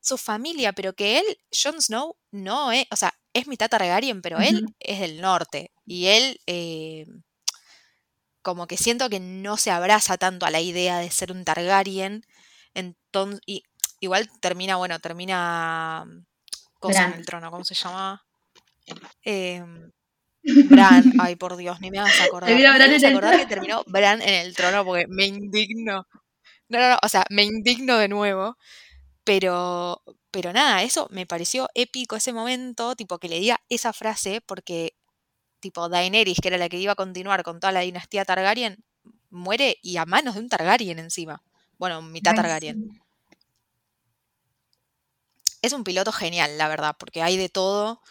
su 0.00 0.16
familia, 0.16 0.72
pero 0.72 0.94
que 0.94 1.18
él, 1.18 1.24
Jon 1.52 1.82
Snow, 1.82 2.16
no 2.30 2.72
es, 2.72 2.86
o 2.90 2.96
sea, 2.96 3.12
es 3.34 3.46
mitad 3.48 3.68
Targaryen, 3.68 4.22
pero 4.22 4.40
él 4.40 4.64
es 4.80 4.98
del 5.00 5.20
norte. 5.20 5.72
Y 5.84 6.06
él, 6.06 6.40
eh, 6.46 7.06
como 8.42 8.66
que 8.66 8.76
siento 8.76 9.08
que 9.08 9.20
no 9.20 9.56
se 9.56 9.70
abraza 9.70 10.18
tanto 10.18 10.46
a 10.46 10.50
la 10.50 10.60
idea 10.60 10.98
de 10.98 11.10
ser 11.10 11.32
un 11.32 11.44
Targaryen. 11.44 12.24
Entonces, 12.74 13.40
y, 13.46 13.64
igual 14.00 14.28
termina, 14.40 14.76
bueno, 14.76 14.98
termina. 15.00 16.04
Cosa 16.78 17.04
en 17.04 17.12
el 17.14 17.24
trono, 17.24 17.50
¿cómo 17.50 17.64
se 17.64 17.74
llama? 17.74 18.24
Eh, 19.24 19.64
Bran, 20.42 21.04
ay 21.20 21.36
por 21.36 21.56
Dios, 21.56 21.80
ni 21.80 21.90
me 21.90 22.00
vas 22.00 22.20
a 22.20 22.24
acordar. 22.24 22.50
Me 22.50 22.66
a 22.66 22.74
acordar 23.08 23.38
que 23.38 23.46
terminó 23.46 23.84
Bran 23.86 24.20
en 24.22 24.46
el 24.46 24.56
trono 24.56 24.84
porque 24.84 25.06
me 25.08 25.26
indigno. 25.26 26.06
No, 26.68 26.78
no, 26.78 26.88
no, 26.90 26.98
o 27.02 27.08
sea, 27.08 27.24
me 27.30 27.44
indigno 27.44 27.98
de 27.98 28.08
nuevo. 28.08 28.56
Pero, 29.24 30.02
pero 30.32 30.52
nada, 30.52 30.82
eso 30.82 31.06
me 31.10 31.26
pareció 31.26 31.68
épico 31.74 32.16
ese 32.16 32.32
momento, 32.32 32.96
tipo 32.96 33.18
que 33.18 33.28
le 33.28 33.38
diga 33.38 33.60
esa 33.68 33.92
frase, 33.92 34.40
porque 34.40 34.94
tipo 35.62 35.88
Daenerys, 35.88 36.40
que 36.42 36.48
era 36.48 36.58
la 36.58 36.68
que 36.68 36.76
iba 36.76 36.92
a 36.92 36.96
continuar 36.96 37.42
con 37.42 37.58
toda 37.60 37.72
la 37.72 37.80
dinastía 37.80 38.26
Targaryen, 38.26 38.84
muere 39.30 39.78
y 39.80 39.96
a 39.96 40.04
manos 40.04 40.34
de 40.34 40.40
un 40.40 40.50
Targaryen 40.50 40.98
encima. 40.98 41.42
Bueno, 41.78 42.02
mitad 42.02 42.34
Targaryen. 42.34 43.00
Es 45.62 45.72
un 45.72 45.84
piloto 45.84 46.12
genial, 46.12 46.58
la 46.58 46.68
verdad, 46.68 46.96
porque 46.98 47.22
hay 47.22 47.38
de 47.38 47.48
todo 47.48 48.02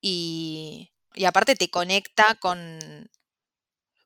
y, 0.00 0.90
y 1.14 1.24
aparte 1.24 1.54
te 1.54 1.70
conecta 1.70 2.34
con, 2.34 2.78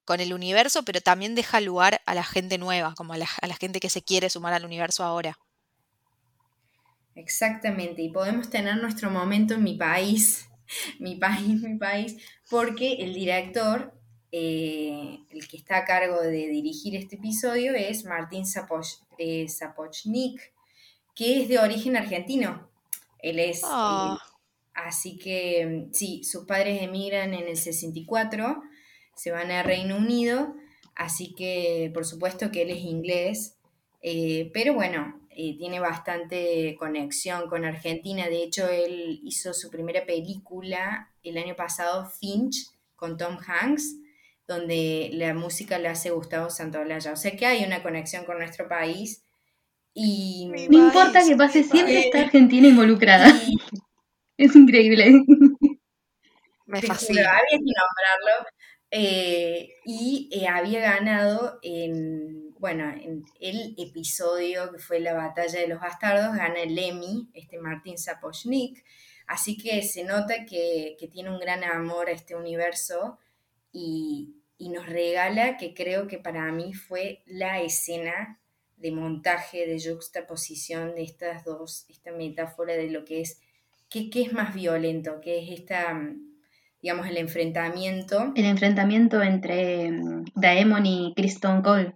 con 0.04 0.20
el 0.20 0.34
universo, 0.34 0.84
pero 0.84 1.00
también 1.00 1.34
deja 1.34 1.60
lugar 1.60 2.02
a 2.04 2.14
la 2.14 2.24
gente 2.24 2.58
nueva, 2.58 2.94
como 2.94 3.14
a 3.14 3.16
la, 3.16 3.28
a 3.40 3.46
la 3.46 3.56
gente 3.56 3.80
que 3.80 3.90
se 3.90 4.02
quiere 4.02 4.28
sumar 4.28 4.52
al 4.52 4.66
universo 4.66 5.02
ahora. 5.02 5.38
Exactamente, 7.14 8.02
y 8.02 8.10
podemos 8.10 8.50
tener 8.50 8.76
nuestro 8.76 9.10
momento 9.10 9.54
en 9.54 9.64
mi 9.64 9.74
país, 9.74 10.49
mi 10.98 11.16
país, 11.16 11.60
mi 11.62 11.76
país, 11.76 12.16
porque 12.48 12.94
el 13.00 13.14
director, 13.14 13.94
eh, 14.32 15.20
el 15.30 15.48
que 15.48 15.56
está 15.56 15.78
a 15.78 15.84
cargo 15.84 16.20
de 16.20 16.48
dirigir 16.48 16.96
este 16.96 17.16
episodio 17.16 17.74
es 17.74 18.04
Martín 18.04 18.44
eh, 19.18 19.46
Zapochnik, 19.48 20.52
que 21.14 21.42
es 21.42 21.48
de 21.48 21.58
origen 21.58 21.96
argentino. 21.96 22.68
Él 23.18 23.38
es... 23.38 23.62
Ah. 23.64 24.18
así 24.72 25.18
que 25.18 25.88
sí, 25.92 26.24
sus 26.24 26.46
padres 26.46 26.82
emigran 26.82 27.34
en 27.34 27.48
el 27.48 27.56
64, 27.56 28.62
se 29.14 29.30
van 29.30 29.50
a 29.50 29.62
Reino 29.62 29.96
Unido, 29.96 30.54
así 30.94 31.34
que 31.34 31.90
por 31.92 32.06
supuesto 32.06 32.50
que 32.50 32.62
él 32.62 32.70
es 32.70 32.82
inglés, 32.84 33.56
eh, 34.00 34.50
pero 34.54 34.72
bueno, 34.72 35.20
eh, 35.42 35.56
tiene 35.56 35.80
bastante 35.80 36.76
conexión 36.78 37.48
con 37.48 37.64
Argentina. 37.64 38.28
De 38.28 38.42
hecho, 38.42 38.68
él 38.68 39.20
hizo 39.24 39.54
su 39.54 39.70
primera 39.70 40.04
película 40.04 41.14
el 41.22 41.38
año 41.38 41.56
pasado, 41.56 42.04
Finch, 42.04 42.66
con 42.94 43.16
Tom 43.16 43.38
Hanks, 43.46 43.96
donde 44.46 45.08
la 45.14 45.32
música 45.32 45.78
la 45.78 45.92
hace 45.92 46.10
Gustavo 46.10 46.50
Santaolalla. 46.50 47.12
O 47.12 47.16
sea 47.16 47.34
que 47.38 47.46
hay 47.46 47.64
una 47.64 47.82
conexión 47.82 48.26
con 48.26 48.36
nuestro 48.36 48.68
país. 48.68 49.24
Y 49.94 50.50
no 50.68 50.88
importa 50.88 51.26
que 51.26 51.34
pase, 51.36 51.64
siempre 51.64 52.00
está 52.00 52.20
Argentina 52.20 52.68
involucrada. 52.68 53.26
Es 54.36 54.56
increíble. 54.56 55.22
Me 56.64 56.80
fascina. 56.80 57.20
Había 57.20 57.58
que 57.58 57.72
nombrarlo. 57.78 58.46
Eh, 58.90 59.68
y 59.84 60.30
eh, 60.32 60.48
había 60.48 60.80
ganado 60.80 61.58
en 61.62 62.49
bueno, 62.60 62.84
en 62.90 63.24
el 63.40 63.74
episodio 63.78 64.70
que 64.70 64.78
fue 64.78 65.00
la 65.00 65.14
batalla 65.14 65.60
de 65.60 65.66
los 65.66 65.80
bastardos, 65.80 66.36
gana 66.36 66.60
el 66.60 66.78
Emmy, 66.78 67.30
este 67.32 67.58
Martín 67.58 67.96
Sapochnik, 67.96 68.84
así 69.26 69.56
que 69.56 69.82
se 69.82 70.04
nota 70.04 70.44
que, 70.44 70.96
tiene 71.10 71.30
un 71.30 71.40
gran 71.40 71.64
amor 71.64 72.08
a 72.08 72.12
este 72.12 72.36
universo 72.36 73.18
y, 73.72 74.36
nos 74.58 74.86
regala 74.86 75.56
que 75.56 75.72
creo 75.72 76.06
que 76.06 76.18
para 76.18 76.52
mí 76.52 76.74
fue 76.74 77.22
la 77.24 77.62
escena 77.62 78.38
de 78.76 78.92
montaje, 78.92 79.66
de 79.66 79.80
juxtaposición 79.82 80.94
de 80.94 81.02
estas 81.02 81.44
dos, 81.44 81.86
esta 81.88 82.12
metáfora 82.12 82.74
de 82.74 82.90
lo 82.90 83.06
que 83.06 83.22
es, 83.22 83.40
¿qué, 83.88 84.10
es 84.14 84.32
más 84.34 84.54
violento? 84.54 85.18
¿Qué 85.22 85.42
es 85.42 85.60
esta, 85.60 85.98
digamos, 86.82 87.06
el 87.06 87.16
enfrentamiento? 87.16 88.32
El 88.36 88.44
enfrentamiento 88.44 89.22
entre 89.22 89.90
mm, 89.90 90.24
Daemon 90.34 90.84
y 90.84 91.14
Kristen 91.16 91.62
Cole. 91.62 91.94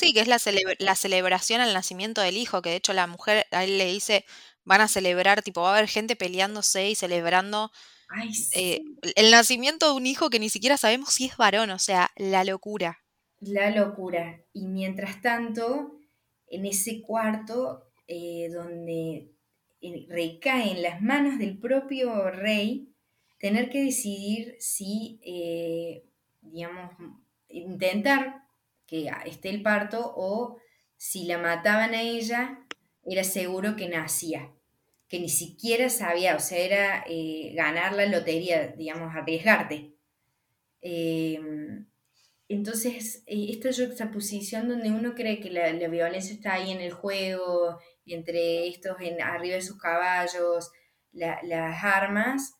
Sí, 0.00 0.14
que 0.14 0.20
es 0.20 0.28
la, 0.28 0.38
la 0.78 0.94
celebración 0.94 1.60
al 1.60 1.74
nacimiento 1.74 2.22
del 2.22 2.38
hijo, 2.38 2.62
que 2.62 2.70
de 2.70 2.76
hecho 2.76 2.94
la 2.94 3.06
mujer 3.06 3.46
a 3.50 3.64
él 3.64 3.76
le 3.76 3.84
dice, 3.84 4.24
van 4.64 4.80
a 4.80 4.88
celebrar, 4.88 5.42
tipo, 5.42 5.60
va 5.60 5.74
a 5.74 5.76
haber 5.76 5.88
gente 5.88 6.16
peleándose 6.16 6.88
y 6.88 6.94
celebrando 6.94 7.70
eh, 8.54 8.80
el 9.14 9.30
nacimiento 9.30 9.90
de 9.90 9.92
un 9.92 10.06
hijo 10.06 10.30
que 10.30 10.38
ni 10.38 10.48
siquiera 10.48 10.78
sabemos 10.78 11.12
si 11.12 11.26
es 11.26 11.36
varón, 11.36 11.68
o 11.68 11.78
sea, 11.78 12.10
la 12.16 12.44
locura. 12.44 13.00
La 13.40 13.70
locura. 13.70 14.40
Y 14.54 14.68
mientras 14.68 15.20
tanto, 15.20 15.98
en 16.46 16.64
ese 16.64 17.02
cuarto 17.02 17.92
eh, 18.08 18.48
donde 18.50 19.34
eh, 19.82 20.06
recae 20.08 20.70
en 20.70 20.82
las 20.82 21.02
manos 21.02 21.38
del 21.38 21.58
propio 21.58 22.30
rey, 22.30 22.88
tener 23.38 23.68
que 23.68 23.82
decidir 23.82 24.56
si, 24.60 25.20
digamos, 26.40 26.90
intentar 27.50 28.49
que 28.90 29.08
esté 29.24 29.50
el 29.50 29.62
parto 29.62 30.12
o 30.16 30.58
si 30.96 31.24
la 31.24 31.38
mataban 31.38 31.94
a 31.94 32.02
ella, 32.02 32.66
era 33.04 33.22
seguro 33.22 33.76
que 33.76 33.88
nacía, 33.88 34.52
que 35.08 35.20
ni 35.20 35.28
siquiera 35.28 35.88
sabía, 35.88 36.34
o 36.34 36.40
sea, 36.40 36.58
era 36.58 37.04
eh, 37.08 37.52
ganar 37.54 37.94
la 37.94 38.06
lotería, 38.06 38.74
digamos, 38.76 39.14
arriesgarte. 39.14 39.94
Em, 40.82 41.86
entonces, 42.48 43.22
eh, 43.26 43.46
esta 43.50 43.72
juxtaposición 43.72 44.68
donde 44.68 44.90
uno 44.90 45.14
cree 45.14 45.40
que 45.40 45.50
la, 45.50 45.70
violencia 45.88 46.34
está 46.34 46.54
ahí 46.54 46.72
en 46.72 46.80
el 46.80 46.92
juego, 46.92 47.78
entre 48.04 48.66
estos 48.66 49.00
en, 49.00 49.22
arriba 49.22 49.54
de 49.54 49.62
sus 49.62 49.78
caballos, 49.78 50.72
las 51.12 51.84
armas, 51.84 52.56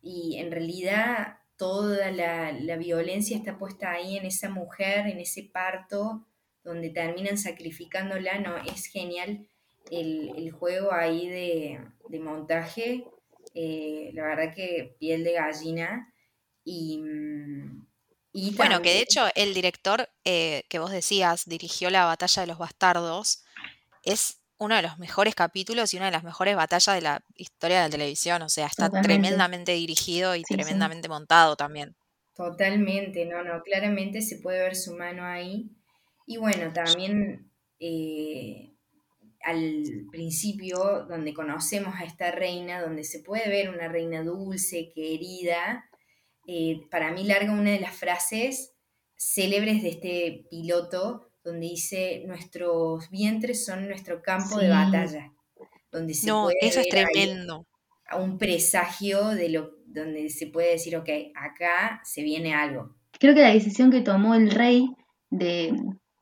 y 0.00 0.38
en 0.38 0.50
realidad 0.50 1.35
toda 1.56 2.10
la, 2.10 2.76
violencia 2.76 3.36
está 3.36 3.58
puesta 3.58 3.90
ahí 3.90 4.16
en 4.16 4.26
esa 4.26 4.48
mujer, 4.48 5.06
en 5.06 5.18
ese 5.18 5.42
parto, 5.44 6.26
donde 6.62 6.90
terminan 6.90 7.38
sacrificándola, 7.38 8.38
no, 8.38 8.56
es 8.58 8.86
genial 8.86 9.46
el, 9.90 10.50
juego 10.52 10.92
ahí 10.92 11.28
de, 11.28 12.20
montaje, 12.20 13.04
eh, 13.54 14.10
la 14.14 14.24
verdad 14.24 14.54
que 14.54 14.96
piel 14.98 15.24
de 15.24 15.32
gallina, 15.32 16.12
Y, 16.64 17.00
y 18.32 18.54
Bueno, 18.56 18.82
que 18.82 18.90
de 18.90 19.00
hecho 19.00 19.26
el 19.34 19.54
director 19.54 20.08
eh, 20.24 20.64
que 20.68 20.78
vos 20.78 20.90
decías 20.90 21.44
dirigió 21.46 21.88
la 21.90 22.04
batalla 22.04 22.42
de 22.42 22.48
los 22.48 22.58
bastardos 22.58 23.44
es 24.02 24.40
uno 24.58 24.76
de 24.76 24.82
los 24.82 24.98
mejores 24.98 25.34
capítulos 25.34 25.92
y 25.94 25.96
una 25.98 26.06
de 26.06 26.12
las 26.12 26.24
mejores 26.24 26.56
batallas 26.56 26.94
de 26.96 27.02
la 27.02 27.20
historia 27.34 27.78
de 27.78 27.84
la 27.84 27.90
televisión. 27.90 28.42
O 28.42 28.48
sea, 28.48 28.66
está 28.66 28.90
Totalmente. 28.90 29.02
tremendamente 29.02 29.72
dirigido 29.72 30.34
y 30.36 30.44
Sí, 30.44 30.62
sí. 30.62 30.74
tremendamente 30.74 31.08
montado 31.08 31.56
también. 31.56 31.96
totalmente, 32.34 33.24
no, 33.26 33.42
no, 33.42 33.62
claramente 33.62 34.20
se 34.22 34.38
puede 34.38 34.60
ver 34.62 34.76
su 34.76 34.94
mano 34.94 35.24
ahí. 35.24 35.70
Y 36.26 36.36
bueno, 36.38 36.72
también 36.72 37.50
eh, 37.80 38.74
al 39.42 39.84
principio, 40.10 41.06
donde 41.08 41.34
conocemos 41.34 41.94
a 41.96 42.04
esta 42.04 42.30
reina, 42.32 42.82
donde 42.82 43.04
se 43.04 43.20
puede 43.20 43.48
ver 43.48 43.70
una 43.70 43.88
reina 43.88 44.22
dulce, 44.22 44.92
querida, 44.94 45.88
eh, 46.46 46.80
para 46.90 47.12
mí 47.12 47.24
larga 47.24 47.52
una 47.52 47.70
de 47.72 47.80
las 47.80 47.94
frases 47.96 48.74
célebres 49.16 49.82
de 49.82 49.88
este 49.90 50.46
piloto, 50.50 51.25
donde 51.46 51.66
dice, 51.68 52.24
nuestros 52.26 53.08
vientres 53.10 53.64
son 53.64 53.88
nuestro 53.88 54.20
campo 54.22 54.58
de 54.58 54.68
batalla, 54.68 55.32
donde 55.92 56.14
se 56.14 56.26
No, 56.26 56.44
puede 56.44 56.58
eso 56.60 56.80
es 56.80 56.88
tremendo. 56.88 57.66
a 58.08 58.16
un 58.18 58.38
presagio 58.38 59.28
de 59.28 59.48
lo, 59.48 59.70
donde 59.86 60.28
se 60.30 60.48
puede 60.48 60.72
decir, 60.72 60.96
ok, 60.96 61.08
acá 61.34 62.00
se 62.04 62.22
viene 62.22 62.54
algo. 62.54 62.94
Creo 63.18 63.34
que 63.34 63.42
la 63.42 63.52
decisión 63.52 63.90
que 63.90 64.02
tomó 64.02 64.34
el 64.34 64.50
rey 64.50 64.88
de, 65.30 65.74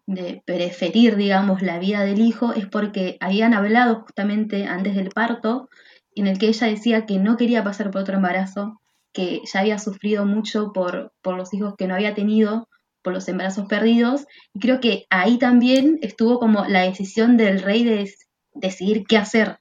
de 0.06 0.42
preferir, 0.46 1.16
digamos, 1.16 1.62
la 1.62 1.78
vida 1.78 2.02
del 2.04 2.20
hijo 2.20 2.52
es 2.52 2.66
porque 2.66 3.16
habían 3.20 3.54
hablado 3.54 4.02
justamente 4.02 4.64
antes 4.66 4.94
del 4.94 5.10
parto, 5.10 5.68
en 6.14 6.26
el 6.28 6.38
que 6.38 6.46
ella 6.48 6.68
decía 6.68 7.06
que 7.06 7.18
no 7.18 7.36
quería 7.36 7.64
pasar 7.64 7.90
por 7.90 8.02
otro 8.02 8.16
embarazo, 8.16 8.80
que 9.12 9.40
ya 9.52 9.60
había 9.60 9.78
sufrido 9.78 10.26
mucho 10.26 10.72
por, 10.72 11.12
por 11.22 11.36
los 11.36 11.52
hijos 11.54 11.74
que 11.76 11.86
no 11.88 11.94
había 11.94 12.14
tenido, 12.14 12.68
por 13.04 13.12
los 13.12 13.28
embarazos 13.28 13.68
perdidos, 13.68 14.26
y 14.54 14.60
creo 14.60 14.80
que 14.80 15.06
ahí 15.10 15.38
también 15.38 15.98
estuvo 16.00 16.40
como 16.40 16.64
la 16.64 16.80
decisión 16.80 17.36
del 17.36 17.62
rey 17.62 17.84
de 17.84 18.12
decidir 18.54 19.04
qué 19.06 19.18
hacer. 19.18 19.60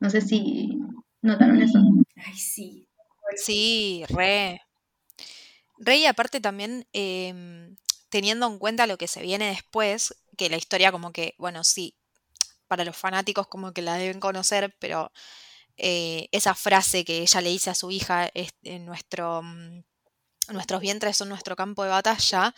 No 0.00 0.08
sé 0.08 0.22
si 0.22 0.78
notaron 1.20 1.60
eso. 1.62 1.78
Ay, 2.16 2.34
sí. 2.34 2.88
Sí, 3.36 4.04
re. 4.08 4.62
Re 5.78 5.96
y 5.98 6.06
aparte 6.06 6.40
también 6.40 6.86
em, 6.92 7.76
teniendo 8.08 8.46
en 8.46 8.58
cuenta 8.58 8.86
lo 8.86 8.96
que 8.96 9.06
se 9.06 9.22
viene 9.22 9.48
después, 9.48 10.14
que 10.38 10.48
la 10.48 10.56
historia 10.56 10.90
como 10.90 11.12
que, 11.12 11.34
bueno, 11.38 11.62
sí, 11.62 11.94
para 12.68 12.84
los 12.84 12.96
fanáticos 12.96 13.48
como 13.48 13.72
que 13.72 13.82
la 13.82 13.96
deben 13.96 14.20
conocer, 14.20 14.74
pero 14.78 15.12
eh, 15.76 16.28
esa 16.32 16.54
frase 16.54 17.04
que 17.04 17.18
ella 17.18 17.40
le 17.42 17.50
dice 17.50 17.68
a 17.70 17.74
su 17.74 17.90
hija, 17.90 18.30
es, 18.32 18.50
en 18.62 18.86
nuestro, 18.86 19.42
mm, 19.42 19.82
nuestros 20.52 20.80
vientres 20.80 21.16
son 21.16 21.28
nuestro 21.28 21.56
campo 21.56 21.82
de 21.84 21.90
batalla, 21.90 22.54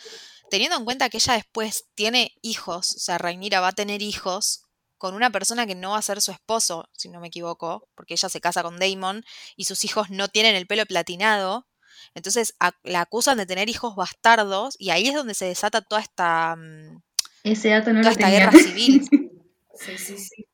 teniendo 0.49 0.77
en 0.77 0.85
cuenta 0.85 1.09
que 1.09 1.17
ella 1.17 1.33
después 1.33 1.85
tiene 1.95 2.33
hijos, 2.41 2.91
o 2.95 2.99
sea, 2.99 3.17
Rhaenyra 3.17 3.59
va 3.59 3.69
a 3.69 3.71
tener 3.73 4.01
hijos 4.01 4.61
con 4.97 5.15
una 5.15 5.29
persona 5.31 5.65
que 5.67 5.75
no 5.75 5.91
va 5.91 5.97
a 5.97 6.01
ser 6.01 6.21
su 6.21 6.31
esposo, 6.31 6.87
si 6.93 7.09
no 7.09 7.19
me 7.19 7.27
equivoco, 7.27 7.89
porque 7.95 8.13
ella 8.13 8.29
se 8.29 8.39
casa 8.39 8.63
con 8.63 8.79
Daemon 8.79 9.25
y 9.55 9.65
sus 9.65 9.83
hijos 9.83 10.09
no 10.09 10.27
tienen 10.29 10.55
el 10.55 10.65
pelo 10.67 10.85
platinado. 10.85 11.67
Entonces 12.15 12.53
a- 12.59 12.71
la 12.83 13.01
acusan 13.01 13.37
de 13.37 13.45
tener 13.45 13.67
hijos 13.69 13.95
bastardos 13.95 14.75
y 14.79 14.91
ahí 14.91 15.07
es 15.07 15.13
donde 15.15 15.33
se 15.33 15.45
desata 15.45 15.81
toda 15.81 16.01
esta, 16.01 16.55
mm, 16.55 17.01
Ese 17.43 17.69
dato 17.69 17.91
no 17.91 17.99
toda 18.01 18.11
esta 18.11 18.25
tenía. 18.25 18.39
guerra 18.39 18.51
civil. 18.53 19.07
Sí, 19.75 19.97
sí, 19.97 20.17
sí. 20.17 20.45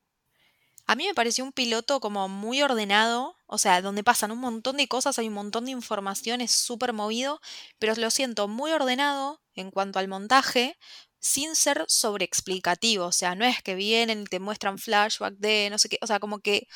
A 0.90 0.96
mí 0.96 1.06
me 1.06 1.14
pareció 1.14 1.44
un 1.44 1.52
piloto 1.52 2.00
como 2.00 2.28
muy 2.28 2.62
ordenado, 2.62 3.36
o 3.46 3.58
sea, 3.58 3.80
donde 3.80 4.02
pasan 4.02 4.32
un 4.32 4.40
montón 4.40 4.76
de 4.76 4.88
cosas, 4.88 5.20
hay 5.20 5.28
un 5.28 5.34
montón 5.34 5.66
de 5.66 5.70
información, 5.70 6.40
es 6.40 6.50
súper 6.50 6.92
movido, 6.92 7.40
pero 7.78 7.94
lo 7.94 8.10
siento 8.10 8.48
muy 8.48 8.72
ordenado 8.72 9.40
en 9.54 9.70
cuanto 9.70 10.00
al 10.00 10.08
montaje, 10.08 10.76
sin 11.20 11.54
ser 11.54 11.84
sobreexplicativo, 11.86 13.04
o 13.06 13.12
sea, 13.12 13.36
no 13.36 13.44
es 13.44 13.62
que 13.62 13.76
vienen 13.76 14.22
y 14.22 14.24
te 14.24 14.40
muestran 14.40 14.78
flashback 14.78 15.34
de 15.36 15.68
no 15.70 15.78
sé 15.78 15.90
qué, 15.90 15.98
o 16.02 16.08
sea, 16.08 16.18
como 16.18 16.40
que 16.40 16.66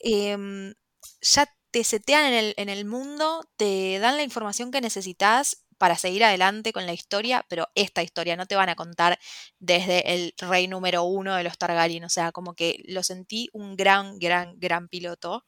em, 0.00 0.74
ya 1.20 1.46
te 1.70 1.84
setean 1.84 2.26
en 2.26 2.34
el, 2.34 2.54
en 2.56 2.68
el 2.68 2.84
mundo, 2.84 3.42
te 3.56 3.98
dan 4.00 4.16
la 4.16 4.24
información 4.24 4.70
que 4.72 4.80
necesitas 4.80 5.64
para 5.80 5.96
seguir 5.96 6.24
adelante 6.24 6.72
con 6.74 6.84
la 6.86 6.92
historia, 6.92 7.46
pero 7.48 7.68
esta 7.74 8.02
historia 8.02 8.36
no 8.36 8.46
te 8.46 8.54
van 8.56 8.68
a 8.68 8.76
contar 8.76 9.18
desde 9.58 10.14
el 10.14 10.34
rey 10.38 10.68
número 10.68 11.04
uno 11.04 11.34
de 11.36 11.42
los 11.44 11.56
Targaryen, 11.58 12.04
o 12.04 12.10
sea, 12.10 12.32
como 12.32 12.54
que 12.54 12.82
lo 12.86 13.02
sentí 13.02 13.48
un 13.54 13.76
gran, 13.76 14.18
gran, 14.18 14.58
gran 14.60 14.88
piloto 14.88 15.46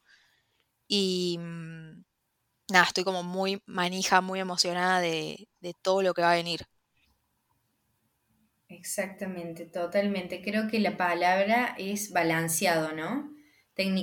y 0.88 1.38
mm, 1.40 2.04
nada, 2.72 2.86
estoy 2.86 3.04
como 3.04 3.22
muy 3.24 3.62
manija, 3.66 4.20
muy 4.22 4.40
emocionada 4.40 5.00
de, 5.00 5.48
de 5.60 5.74
todo 5.82 6.02
lo 6.02 6.14
que 6.14 6.22
va 6.22 6.32
a 6.32 6.36
venir. 6.36 6.62
Exactamente, 8.68 9.66
totalmente. 9.66 10.42
Creo 10.42 10.66
que 10.68 10.80
la 10.80 10.96
palabra 10.96 11.74
es 11.78 12.10
balanceado, 12.10 12.92
¿no? 12.92 13.30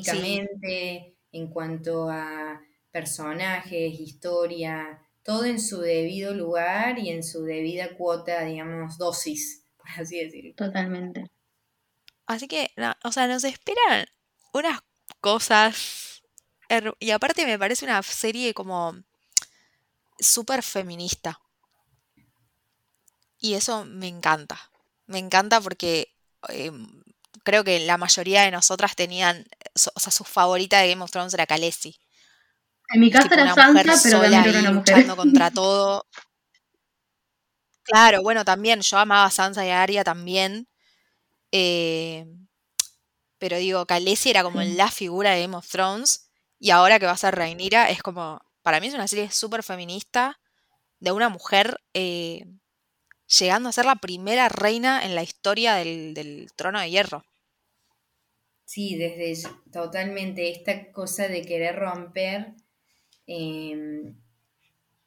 Sí, 0.02 0.50
Técnicamente, 0.52 1.16
en 1.32 1.50
cuanto 1.50 2.10
a 2.10 2.62
personajes, 2.92 4.00
historia, 4.00 5.02
todo 5.24 5.46
en 5.46 5.60
su 5.62 5.80
debido 5.82 6.34
lugar 6.34 7.00
y 7.00 7.10
en 7.10 7.24
su 7.24 7.44
debida 7.44 7.96
cuota, 7.98 8.44
digamos, 8.46 8.98
dosis, 8.98 9.66
por 9.78 9.90
así 9.92 10.24
decirlo. 10.24 10.54
Totalmente. 10.56 11.26
así 12.28 12.48
que, 12.48 12.72
o 13.04 13.12
sea, 13.12 13.28
nos 13.28 13.44
esperan 13.44 14.06
unas 14.54 14.80
cosas, 15.22 16.22
y 17.00 17.12
aparte 17.12 17.46
me 17.46 17.58
parece 17.58 17.86
una 17.86 18.02
serie 18.04 18.54
como 18.54 18.96
súper 20.20 20.62
feminista. 20.64 21.40
Y 23.40 23.54
eso 23.54 23.86
me 23.86 24.08
encanta. 24.08 24.60
Me 25.08 25.18
encanta 25.18 25.62
porque 25.62 26.14
em, 26.50 27.04
creo 27.44 27.64
que 27.64 27.80
la 27.80 27.98
mayoría 27.98 28.44
de 28.44 28.52
nosotras 28.52 28.96
tenían, 28.96 29.46
so- 29.76 29.92
o 29.96 30.00
sea, 30.00 30.12
su 30.12 30.24
favorita 30.24 30.80
de 30.80 30.90
Game 30.90 31.04
of 31.04 31.12
Thrones 31.12 31.34
era 31.34 31.46
Khaleesi. 31.48 31.98
En 32.92 33.00
mi 33.02 33.10
casa 33.12 33.30
tipo 33.30 33.36
era 33.36 33.54
Sansa, 33.54 34.00
pero 34.04 34.24
era 34.24 34.60
una 34.60 34.72
mujer. 34.72 34.98
luchando 34.98 35.16
contra 35.16 35.50
todo. 35.52 36.06
Claro, 37.84 38.22
bueno, 38.22 38.46
también 38.46 38.82
yo 38.82 38.98
amaba 38.98 39.26
a 39.26 39.32
Sansa 39.32 39.66
y 39.66 39.70
a 39.70 39.82
Arya 39.82 40.04
también. 40.04 40.68
eh, 41.52 42.26
pero 43.38 43.58
digo, 43.58 43.86
Khaleesi 43.86 44.30
era 44.32 44.44
como 44.44 44.62
Sí. 44.62 44.74
la 44.76 44.90
figura 44.92 45.32
de 45.32 45.42
Game 45.42 45.56
of 45.56 45.68
Thrones. 45.68 46.30
Y 46.60 46.72
ahora 46.72 47.00
que 47.00 47.06
va 47.06 47.14
a 47.14 47.18
ser 47.18 47.36
Rhaenyra, 47.36 47.90
es 47.90 48.02
como, 48.02 48.42
para 48.62 48.80
mí 48.80 48.88
es 48.88 48.94
una 48.94 49.08
serie 49.08 49.32
súper 49.32 49.64
feminista 49.64 50.40
de 51.00 51.12
una 51.12 51.30
mujer 51.30 51.80
eh, 51.94 52.46
llegando 53.40 53.70
a 53.70 53.74
ser 53.74 53.86
la 53.86 53.96
primera 53.98 54.50
reina 54.50 55.04
en 55.06 55.16
la 55.16 55.24
historia 55.24 55.76
del, 55.76 56.14
del 56.14 56.50
trono 56.56 56.80
de 56.82 56.90
hierro. 56.92 57.24
Sí, 58.66 58.96
desde 58.98 59.50
totalmente 59.72 60.50
esta 60.52 60.92
cosa 60.92 61.28
de 61.28 61.42
querer 61.42 61.76
romper 61.78 62.54
em, 63.30 64.16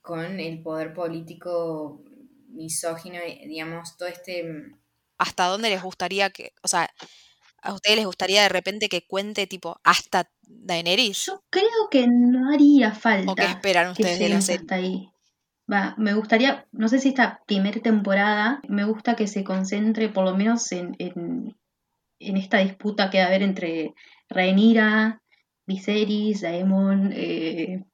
con 0.01 0.39
el 0.39 0.63
poder 0.63 0.95
político 0.95 2.05
misógino, 2.49 3.19
y, 3.27 3.49
digamos, 3.49 3.97
todo 3.97 4.09
este... 4.09 4.45
mm, 4.45 4.79
¿Hasta 5.19 5.47
dónde 5.47 5.71
les 5.71 5.83
gustaría 5.83 6.31
que, 6.31 6.53
o 6.63 6.69
sea, 6.69 6.89
a 7.63 7.73
ustedes 7.73 7.97
les 7.97 8.07
gustaría 8.07 8.43
de 8.43 8.49
repente 8.49 8.89
que 8.89 9.07
cuente 9.07 9.47
tipo 9.47 9.81
hasta 9.85 10.31
Daenerys? 10.43 11.27
Yo 11.27 11.45
creo 11.51 11.89
que 11.91 12.07
no 12.09 12.53
haría 12.53 12.89
¿O 13.27 13.35
qué 13.35 13.43
falta 13.43 13.45
esperan 13.45 13.95
que 13.95 14.03
ustedes 14.03 14.19
de 14.19 14.29
la 14.29 14.41
serie? 14.41 14.61
hasta 14.61 14.75
ahí. 14.77 15.09
Va, 15.73 15.95
me 15.97 16.15
gustaría, 16.15 16.67
no 16.73 16.89
sé 16.89 16.99
si 16.99 17.09
esta 17.11 17.41
primera 17.47 17.81
temporada, 17.81 18.61
me 18.69 18.85
gusta 18.85 19.15
que 19.17 19.27
se 19.27 19.45
concentre 19.45 20.09
por 20.09 20.25
lo 20.25 20.37
menos 20.37 20.71
en, 20.73 20.95
en, 20.99 21.57
en 22.19 22.37
esta 22.37 22.59
disputa 22.59 23.11
que 23.11 23.19
va 23.19 23.25
a 23.25 23.27
haber 23.29 23.43
entre 23.43 23.95
Rhaenyra, 24.29 25.23
Viserys, 25.67 26.41
Daemon, 26.43 27.13
eh, 27.15 27.85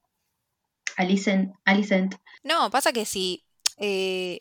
Alicent, 0.98 1.54
Alicent. 1.64 2.20
No, 2.42 2.70
pasa 2.70 2.92
que 2.92 3.04
si, 3.04 3.44
eh, 3.78 4.40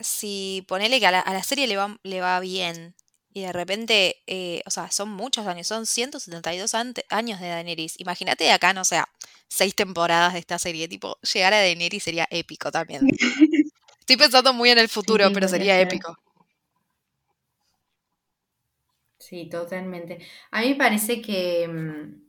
si 0.00 0.64
ponele 0.68 1.00
que 1.00 1.06
a 1.08 1.12
la, 1.12 1.20
a 1.20 1.34
la 1.34 1.42
serie 1.44 1.66
le 1.66 1.76
va, 1.78 1.98
le 2.04 2.20
va 2.22 2.40
bien 2.40 2.96
y 3.34 3.42
de 3.42 3.52
repente, 3.52 4.22
eh, 4.26 4.62
o 4.66 4.70
sea, 4.70 4.90
son 4.92 5.10
muchos 5.10 5.46
años, 5.46 5.66
son 5.68 5.86
172 5.86 6.74
ante- 6.74 7.06
años 7.10 7.40
de 7.40 7.48
Daenerys. 7.48 8.00
Imagínate 8.00 8.50
acá, 8.52 8.72
no 8.74 8.84
sé, 8.84 8.96
a 8.98 9.08
seis 9.48 9.74
temporadas 9.76 10.34
de 10.34 10.40
esta 10.40 10.58
serie, 10.58 10.88
tipo, 10.88 11.18
llegar 11.22 11.54
a 11.54 11.58
Daenerys 11.58 12.04
sería 12.04 12.28
épico 12.30 12.70
también. 12.72 13.08
Estoy 14.00 14.16
pensando 14.18 14.52
muy 14.54 14.70
en 14.70 14.78
el 14.78 14.88
Sí, 14.90 14.90
futuro, 14.90 15.30
sí, 15.34 15.34
pero 15.34 15.48
sería 15.48 15.80
ser. 15.80 15.80
épico. 15.80 16.16
Sí, 19.18 19.48
totalmente. 19.48 20.18
A 20.50 20.60
mí 20.62 20.70
me 20.70 20.74
parece 20.76 21.20
que, 21.22 21.68
mm, 21.68 22.22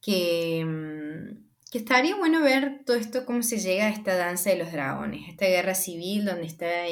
que, 0.00 0.64
mm, 0.64 1.43
que 1.74 1.78
estaría 1.78 2.14
bueno 2.14 2.40
ver 2.40 2.84
todo 2.86 2.96
esto, 2.96 3.26
cómo 3.26 3.42
se 3.42 3.58
llega 3.58 3.86
a 3.86 3.88
esta 3.88 4.14
danza 4.14 4.48
de 4.50 4.58
los 4.58 4.70
dragones, 4.70 5.28
esta 5.28 5.46
guerra 5.46 5.74
civil 5.74 6.24
donde 6.24 6.46
está 6.46 6.86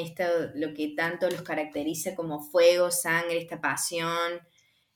lo 0.55 0.73
que 0.73 0.89
tanto 0.89 1.29
los 1.29 1.41
caracteriza 1.41 2.15
como 2.15 2.43
fuego, 2.43 2.91
sangre, 2.91 3.37
esta 3.37 3.61
pasión. 3.61 4.41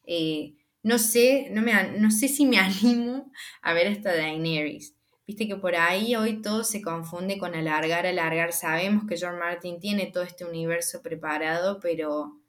Eh, 0.03 0.55
no 0.83 0.99
sé, 0.99 1.47
no 1.51 1.61
me, 1.61 1.71
no 1.99 2.11
sé 2.11 2.27
si 2.27 2.45
me 2.45 2.57
animo 2.59 3.31
a 3.61 3.71
ver 3.71 3.87
esta 3.87 4.13
Daenerys, 4.13 4.93
Viste 5.25 5.47
que 5.47 5.55
por 5.55 5.77
ahí 5.77 6.17
hoy 6.17 6.41
todo 6.41 6.65
se 6.65 6.81
confunde 6.81 7.37
con 7.37 7.55
alargar, 7.55 8.05
alargar. 8.05 8.51
Sabemos 8.51 9.05
que 9.07 9.15
George 9.15 9.39
Martin 9.39 9.79
tiene 9.79 10.07
todo 10.07 10.25
este 10.25 10.43
universo 10.43 11.01
preparado, 11.01 11.79
pero 11.79 12.41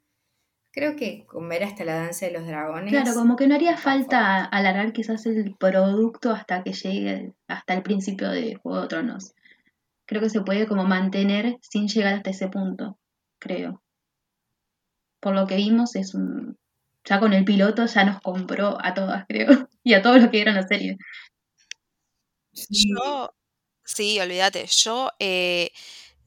creo 0.72 0.96
que 0.96 1.24
con 1.26 1.48
ver 1.48 1.64
hasta 1.64 1.84
la 1.84 1.96
danza 1.96 2.26
de 2.26 2.32
los 2.32 2.46
dragones. 2.46 2.90
Claro, 2.90 3.14
como 3.14 3.36
que 3.36 3.46
no 3.46 3.54
haría 3.54 3.76
falta 3.76 4.44
alargar 4.44 4.92
quizás 4.92 5.26
el 5.26 5.54
producto 5.56 6.30
hasta 6.30 6.62
que 6.62 6.72
llegue 6.72 7.32
hasta 7.48 7.74
el 7.74 7.82
principio 7.82 8.30
de 8.30 8.56
Juego 8.56 8.82
de 8.82 8.88
Tronos. 8.88 9.34
Creo 10.06 10.22
que 10.22 10.30
se 10.30 10.40
puede 10.40 10.66
como 10.66 10.84
mantener 10.84 11.58
sin 11.60 11.88
llegar 11.88 12.14
hasta 12.14 12.30
ese 12.30 12.48
punto, 12.48 12.98
creo. 13.38 13.82
Por 15.20 15.34
lo 15.34 15.46
que 15.46 15.56
vimos 15.56 15.96
es 15.96 16.14
un... 16.14 16.56
Ya 17.04 17.20
con 17.20 17.32
el 17.32 17.44
piloto 17.44 17.86
ya 17.86 18.04
nos 18.04 18.20
compró 18.20 18.78
a 18.80 18.94
todas, 18.94 19.24
creo. 19.26 19.48
Y 19.84 19.94
a 19.94 20.02
todos 20.02 20.16
los 20.16 20.26
que 20.26 20.36
vieron 20.36 20.54
la 20.54 20.66
serie. 20.66 20.98
Yo, 22.68 23.34
sí, 23.84 24.20
olvídate. 24.20 24.66
Yo 24.66 25.10
eh, 25.18 25.70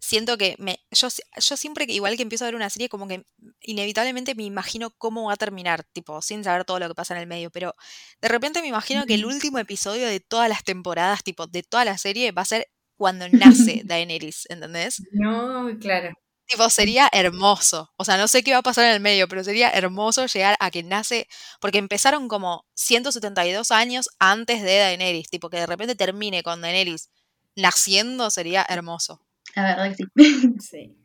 siento 0.01 0.37
que 0.37 0.55
me, 0.57 0.79
yo, 0.91 1.07
yo 1.37 1.57
siempre 1.57 1.85
que 1.85 1.93
igual 1.93 2.17
que 2.17 2.23
empiezo 2.23 2.43
a 2.43 2.47
ver 2.47 2.55
una 2.55 2.69
serie, 2.69 2.89
como 2.89 3.07
que 3.07 3.23
inevitablemente 3.61 4.35
me 4.35 4.43
imagino 4.43 4.89
cómo 4.97 5.27
va 5.27 5.33
a 5.33 5.37
terminar, 5.37 5.83
tipo, 5.83 6.21
sin 6.21 6.43
saber 6.43 6.65
todo 6.65 6.79
lo 6.79 6.87
que 6.89 6.95
pasa 6.95 7.13
en 7.13 7.21
el 7.21 7.27
medio, 7.27 7.51
pero 7.51 7.75
de 8.19 8.27
repente 8.27 8.61
me 8.61 8.67
imagino 8.67 9.05
que 9.05 9.13
el 9.13 9.25
último 9.25 9.59
episodio 9.59 10.07
de 10.07 10.19
todas 10.19 10.49
las 10.49 10.63
temporadas, 10.63 11.23
tipo, 11.23 11.47
de 11.47 11.61
toda 11.63 11.85
la 11.85 11.97
serie, 11.97 12.31
va 12.31 12.41
a 12.41 12.45
ser 12.45 12.67
cuando 12.97 13.29
nace 13.29 13.81
Daenerys, 13.85 14.47
¿entendés? 14.49 15.03
No, 15.11 15.69
claro. 15.79 16.09
Tipo, 16.47 16.69
sería 16.69 17.07
hermoso. 17.13 17.93
O 17.95 18.03
sea, 18.03 18.17
no 18.17 18.27
sé 18.27 18.43
qué 18.43 18.51
va 18.51 18.57
a 18.57 18.63
pasar 18.63 18.85
en 18.85 18.91
el 18.91 18.99
medio, 18.99 19.27
pero 19.29 19.43
sería 19.43 19.69
hermoso 19.69 20.25
llegar 20.25 20.57
a 20.59 20.69
que 20.69 20.83
nace. 20.83 21.29
Porque 21.61 21.77
empezaron 21.77 22.27
como 22.27 22.65
172 22.73 23.71
años 23.71 24.09
antes 24.19 24.61
de 24.61 24.77
Daenerys. 24.77 25.29
Tipo, 25.29 25.49
que 25.49 25.57
de 25.57 25.65
repente 25.65 25.95
termine 25.95 26.43
con 26.43 26.59
Daenerys 26.59 27.09
naciendo 27.55 28.29
sería 28.29 28.65
hermoso. 28.67 29.21
La 29.55 29.63
verdad 29.63 29.95
que 29.95 29.95
sí. 29.95 30.11
Sí. 30.59 30.97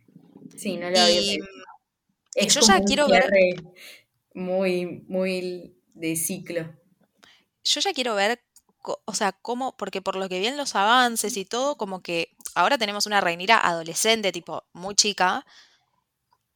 Sí, 0.57 0.76
no 0.76 0.90
lo 0.90 0.99
había 1.01 1.20
Y, 1.20 1.36
y 1.36 1.40
Es 2.34 2.55
yo 2.55 2.61
ya 2.61 2.80
quiero 2.80 3.09
ver, 3.09 3.30
muy, 4.34 5.05
muy 5.09 5.74
de 5.94 6.16
ciclo. 6.16 6.74
yo 7.64 7.80
ya 7.80 7.92
quiero 7.92 8.14
ver, 8.14 8.40
o 9.05 9.14
sea, 9.14 9.32
cómo, 9.32 9.76
porque 9.76 10.03
por 10.03 10.16
lo 10.16 10.28
que 10.28 10.38
vi 10.38 10.47
en 10.47 10.57
los 10.57 10.74
avances 10.76 11.36
y 11.36 11.44
todo, 11.44 11.76
como 11.76 12.03
que 12.03 12.36
ahora 12.55 12.78
tenemos 12.78 13.07
una 13.07 13.20
Rhaenyra 13.20 13.59
adolescente, 13.59 14.32
tipo, 14.32 14.64
muy 14.72 14.94
chica, 14.94 15.44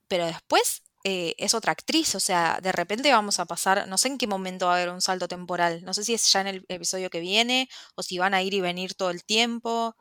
pero 0.09 0.26
después 0.26 0.82
eh, 1.05 1.34
es 1.38 1.55
otra 1.55 1.72
actriz, 1.72 2.14
o 2.14 2.20
sea, 2.20 2.59
de 2.62 2.72
repente 2.72 3.11
vamos 3.12 3.38
a 3.41 3.47
pasar, 3.47 3.86
no 3.88 3.97
sé 3.99 4.09
en 4.09 4.18
qué 4.18 4.26
momento 4.26 4.66
va 4.66 4.72
a 4.72 4.76
haber 4.76 4.91
un 4.91 5.01
salto 5.01 5.28
temporal, 5.28 5.82
no 5.84 5.95
sé 5.95 6.05
si 6.05 6.14
es 6.14 6.30
ya 6.32 6.41
en 6.43 6.47
el 6.49 6.64
episodio 6.68 7.11
que 7.11 7.20
viene 7.20 7.68
o 7.95 8.03
si 8.03 8.18
van 8.18 8.34
a 8.34 8.43
ir 8.43 8.55
y 8.55 8.61
venir 8.61 8.95
todo 8.95 9.11
el 9.11 9.24
tiempo. 9.24 9.97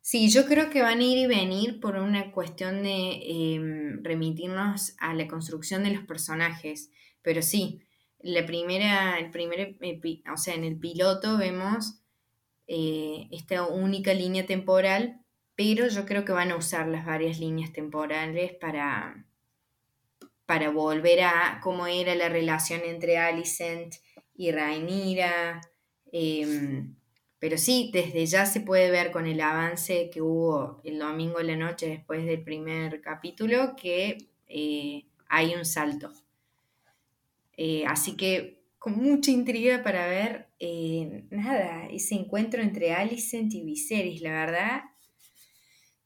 Sí, 0.00 0.30
yo 0.30 0.46
creo 0.46 0.70
que 0.70 0.82
van 0.82 1.00
a 1.00 1.04
ir 1.04 1.18
y 1.18 1.26
venir 1.26 1.80
por 1.80 1.96
una 1.96 2.32
cuestión 2.32 2.82
de 2.82 3.54
em, 3.54 4.02
remitirnos 4.02 4.94
a 4.98 5.14
la 5.14 5.28
construcción 5.28 5.84
de 5.84 5.90
los 5.90 6.04
personajes. 6.04 6.90
Pero 7.22 7.42
sí, 7.42 7.82
la 8.20 8.46
primera, 8.46 9.18
el 9.18 9.30
primer, 9.30 9.76
o 10.32 10.36
sea, 10.36 10.54
en 10.54 10.64
el 10.64 10.78
piloto 10.78 11.36
vemos 11.36 12.00
eh, 12.68 13.28
esta 13.32 13.66
única 13.66 14.14
línea 14.14 14.46
temporal, 14.46 15.20
pero 15.56 15.88
yo 15.88 16.06
creo 16.06 16.24
que 16.24 16.32
van 16.32 16.52
a 16.52 16.56
usar 16.56 16.88
las 16.88 17.04
varias 17.06 17.38
líneas 17.40 17.72
temporales 17.72 18.54
para, 18.60 19.26
para 20.46 20.70
volver 20.70 21.20
a 21.22 21.60
cómo 21.62 21.86
era 21.86 22.14
la 22.14 22.28
relación 22.28 22.80
entre 22.84 23.18
Alicent 23.18 23.94
y 24.34 24.50
Rhaenyra. 24.52 25.60
em, 26.12 26.96
pero 27.38 27.56
sí, 27.56 27.90
desde 27.92 28.26
ya 28.26 28.46
se 28.46 28.60
puede 28.60 28.90
ver 28.90 29.12
con 29.12 29.26
el 29.26 29.40
avance 29.40 30.10
que 30.10 30.20
hubo 30.20 30.80
el 30.84 30.98
domingo 30.98 31.40
en 31.40 31.46
la 31.46 31.56
noche 31.56 31.88
después 31.88 32.26
del 32.26 32.42
primer 32.42 33.00
capítulo 33.00 33.76
que 33.76 34.18
eh, 34.48 35.04
hay 35.28 35.54
un 35.54 35.64
salto. 35.64 36.12
Eh, 37.56 37.84
así 37.86 38.16
que 38.16 38.62
con 38.78 38.96
mucha 38.96 39.30
intriga 39.30 39.82
para 39.82 40.06
ver, 40.06 40.48
eh, 40.58 41.24
nada, 41.30 41.86
ese 41.86 42.14
encuentro 42.14 42.62
entre 42.62 42.94
Alicent 42.94 43.52
y 43.54 43.62
Viserys, 43.62 44.20
la 44.20 44.30
verdad 44.30 44.82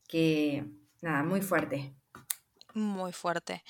que, 0.09 0.64
nada, 1.01 1.22
muy 1.22 1.41
fuerte. 1.41 1.95
Muy 2.74 3.12
fuerte. 3.12 3.62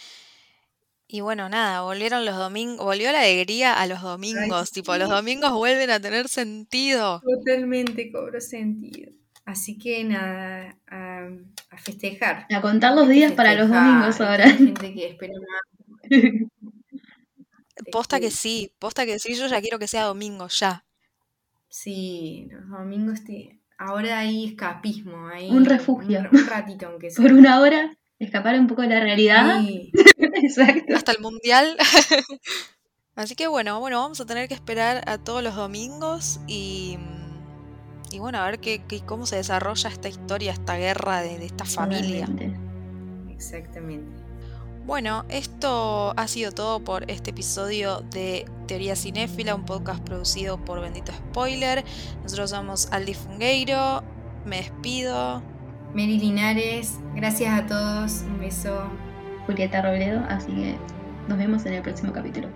Y 1.12 1.20
bueno, 1.20 1.48
nada, 1.48 1.82
volvieron 1.82 2.24
los 2.24 2.36
domingos, 2.36 2.84
volvió 2.84 3.12
la 3.12 3.20
alegría 3.20 3.74
a 3.80 3.86
los 3.86 4.00
domingos, 4.02 4.70
tipo, 4.72 4.96
los 4.96 5.08
sí. 5.08 5.14
domingos 5.14 5.52
vuelven 5.52 5.90
a 5.90 6.00
tener 6.00 6.28
sentido. 6.28 7.22
Totalmente 7.22 8.10
cobró 8.12 8.40
sentido. 8.40 9.12
Así 9.44 9.78
que 9.78 10.04
nada, 10.04 10.78
a, 10.88 11.28
a 11.70 11.78
festejar. 11.78 12.46
A 12.54 12.60
contar 12.60 12.94
los 12.94 13.08
días 13.08 13.32
para 13.32 13.54
los 13.54 13.68
domingos 13.68 14.20
ahora. 14.20 14.48
gente 14.50 14.94
que 14.94 15.08
espera 15.08 15.34
más. 15.40 15.62
Posta 17.92 18.18
que 18.18 18.30
Este, 18.30 18.40
sí, 18.42 18.54
posta 18.80 19.06
que 19.06 19.18
sí, 19.18 19.34
yo 19.36 19.46
ya 19.46 19.60
quiero 19.60 19.78
que 19.78 19.86
sea 19.88 20.04
domingo, 20.04 20.48
ya. 20.48 20.84
sí, 21.68 22.48
los 22.50 22.68
domingos 22.68 23.24
te- 23.24 23.60
ahora 23.78 24.20
hay 24.20 24.44
escapismo, 24.46 25.26
hay 25.28 25.50
Un 25.50 25.64
refugio. 25.64 26.20
un, 26.20 26.28
un 26.32 26.46
ratito 26.46 26.86
aunque 26.88 27.10
sea. 27.10 27.22
Por 27.28 27.32
una 27.32 27.60
hora, 27.60 27.96
escapar 28.24 28.58
un 28.58 28.66
poco 28.66 28.82
de 28.82 28.88
la 28.88 29.00
realidad. 29.00 29.60
Sí, 29.60 29.90
Exacto. 30.18 30.94
Hasta 30.96 31.12
el 31.12 31.20
mundial. 31.20 31.76
Así 33.14 33.34
que 33.34 33.46
bueno, 33.46 33.78
bueno, 33.80 34.00
vamos 34.00 34.20
a 34.20 34.26
tener 34.26 34.48
que 34.48 34.54
esperar 34.54 35.02
a 35.06 35.18
todos 35.18 35.42
los 35.42 35.54
domingos 35.54 36.40
y, 36.46 36.96
y 38.10 38.18
bueno, 38.18 38.38
a 38.38 38.46
ver 38.46 38.58
qué, 38.58 38.82
qué- 38.88 39.00
cómo 39.02 39.26
se 39.26 39.36
desarrolla 39.36 39.90
esta 39.90 40.08
historia, 40.08 40.52
esta 40.52 40.76
guerra 40.76 41.20
de, 41.20 41.38
de 41.38 41.44
esta 41.46 41.64
familia. 41.66 42.26
Totalmente. 42.26 42.58
exactamente. 43.34 44.22
Bueno, 44.86 45.24
esto 45.28 46.12
ha 46.16 46.26
sido 46.26 46.50
todo 46.52 46.80
por 46.82 47.08
este 47.08 47.30
episodio 47.30 48.00
de 48.10 48.46
Teoría 48.66 48.96
Cinéfila, 48.96 49.54
un 49.54 49.64
podcast 49.64 50.02
producido 50.02 50.58
por 50.64 50.80
Bendito 50.80 51.12
Spoiler. 51.12 51.84
Nosotros 52.24 52.50
somos 52.50 52.88
Aldi 52.90 53.14
Fungueiro, 53.14 54.02
me 54.44 54.56
despido. 54.56 55.40
Mary 55.94 56.18
Linares, 56.18 56.98
gracias 57.14 57.60
a 57.60 57.66
todos, 57.66 58.22
un 58.22 58.40
beso. 58.40 58.84
Julieta 59.46 59.82
Robledo, 59.82 60.22
así 60.28 60.52
que 60.52 60.76
nos 61.28 61.36
vemos 61.36 61.66
en 61.66 61.74
el 61.74 61.82
próximo 61.82 62.12
capítulo. 62.12 62.48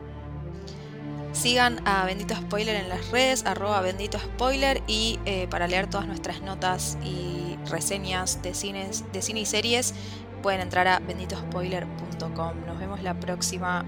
Sigan 1.32 1.80
a 1.86 2.06
Bendito 2.06 2.34
Spoiler 2.34 2.76
en 2.76 2.88
las 2.88 3.10
redes, 3.10 3.44
arroba 3.44 3.80
Bendito 3.80 4.18
Spoiler 4.18 4.82
y 4.86 5.18
eh, 5.26 5.46
para 5.50 5.66
leer 5.66 5.88
todas 5.88 6.06
nuestras 6.06 6.40
notas 6.40 6.96
y 7.04 7.58
reseñas 7.70 8.40
de, 8.42 8.54
cines, 8.54 9.04
de 9.12 9.20
cine 9.20 9.40
y 9.40 9.46
series 9.46 9.94
pueden 10.42 10.60
entrar 10.60 10.86
a 10.86 11.00
benditospoiler.com. 11.00 12.66
Nos 12.66 12.78
vemos 12.78 13.02
la 13.02 13.18
próxima. 13.18 13.84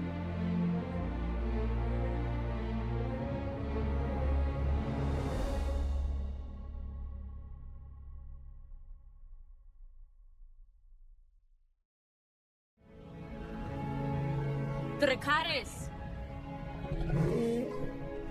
дракар 14.99 15.38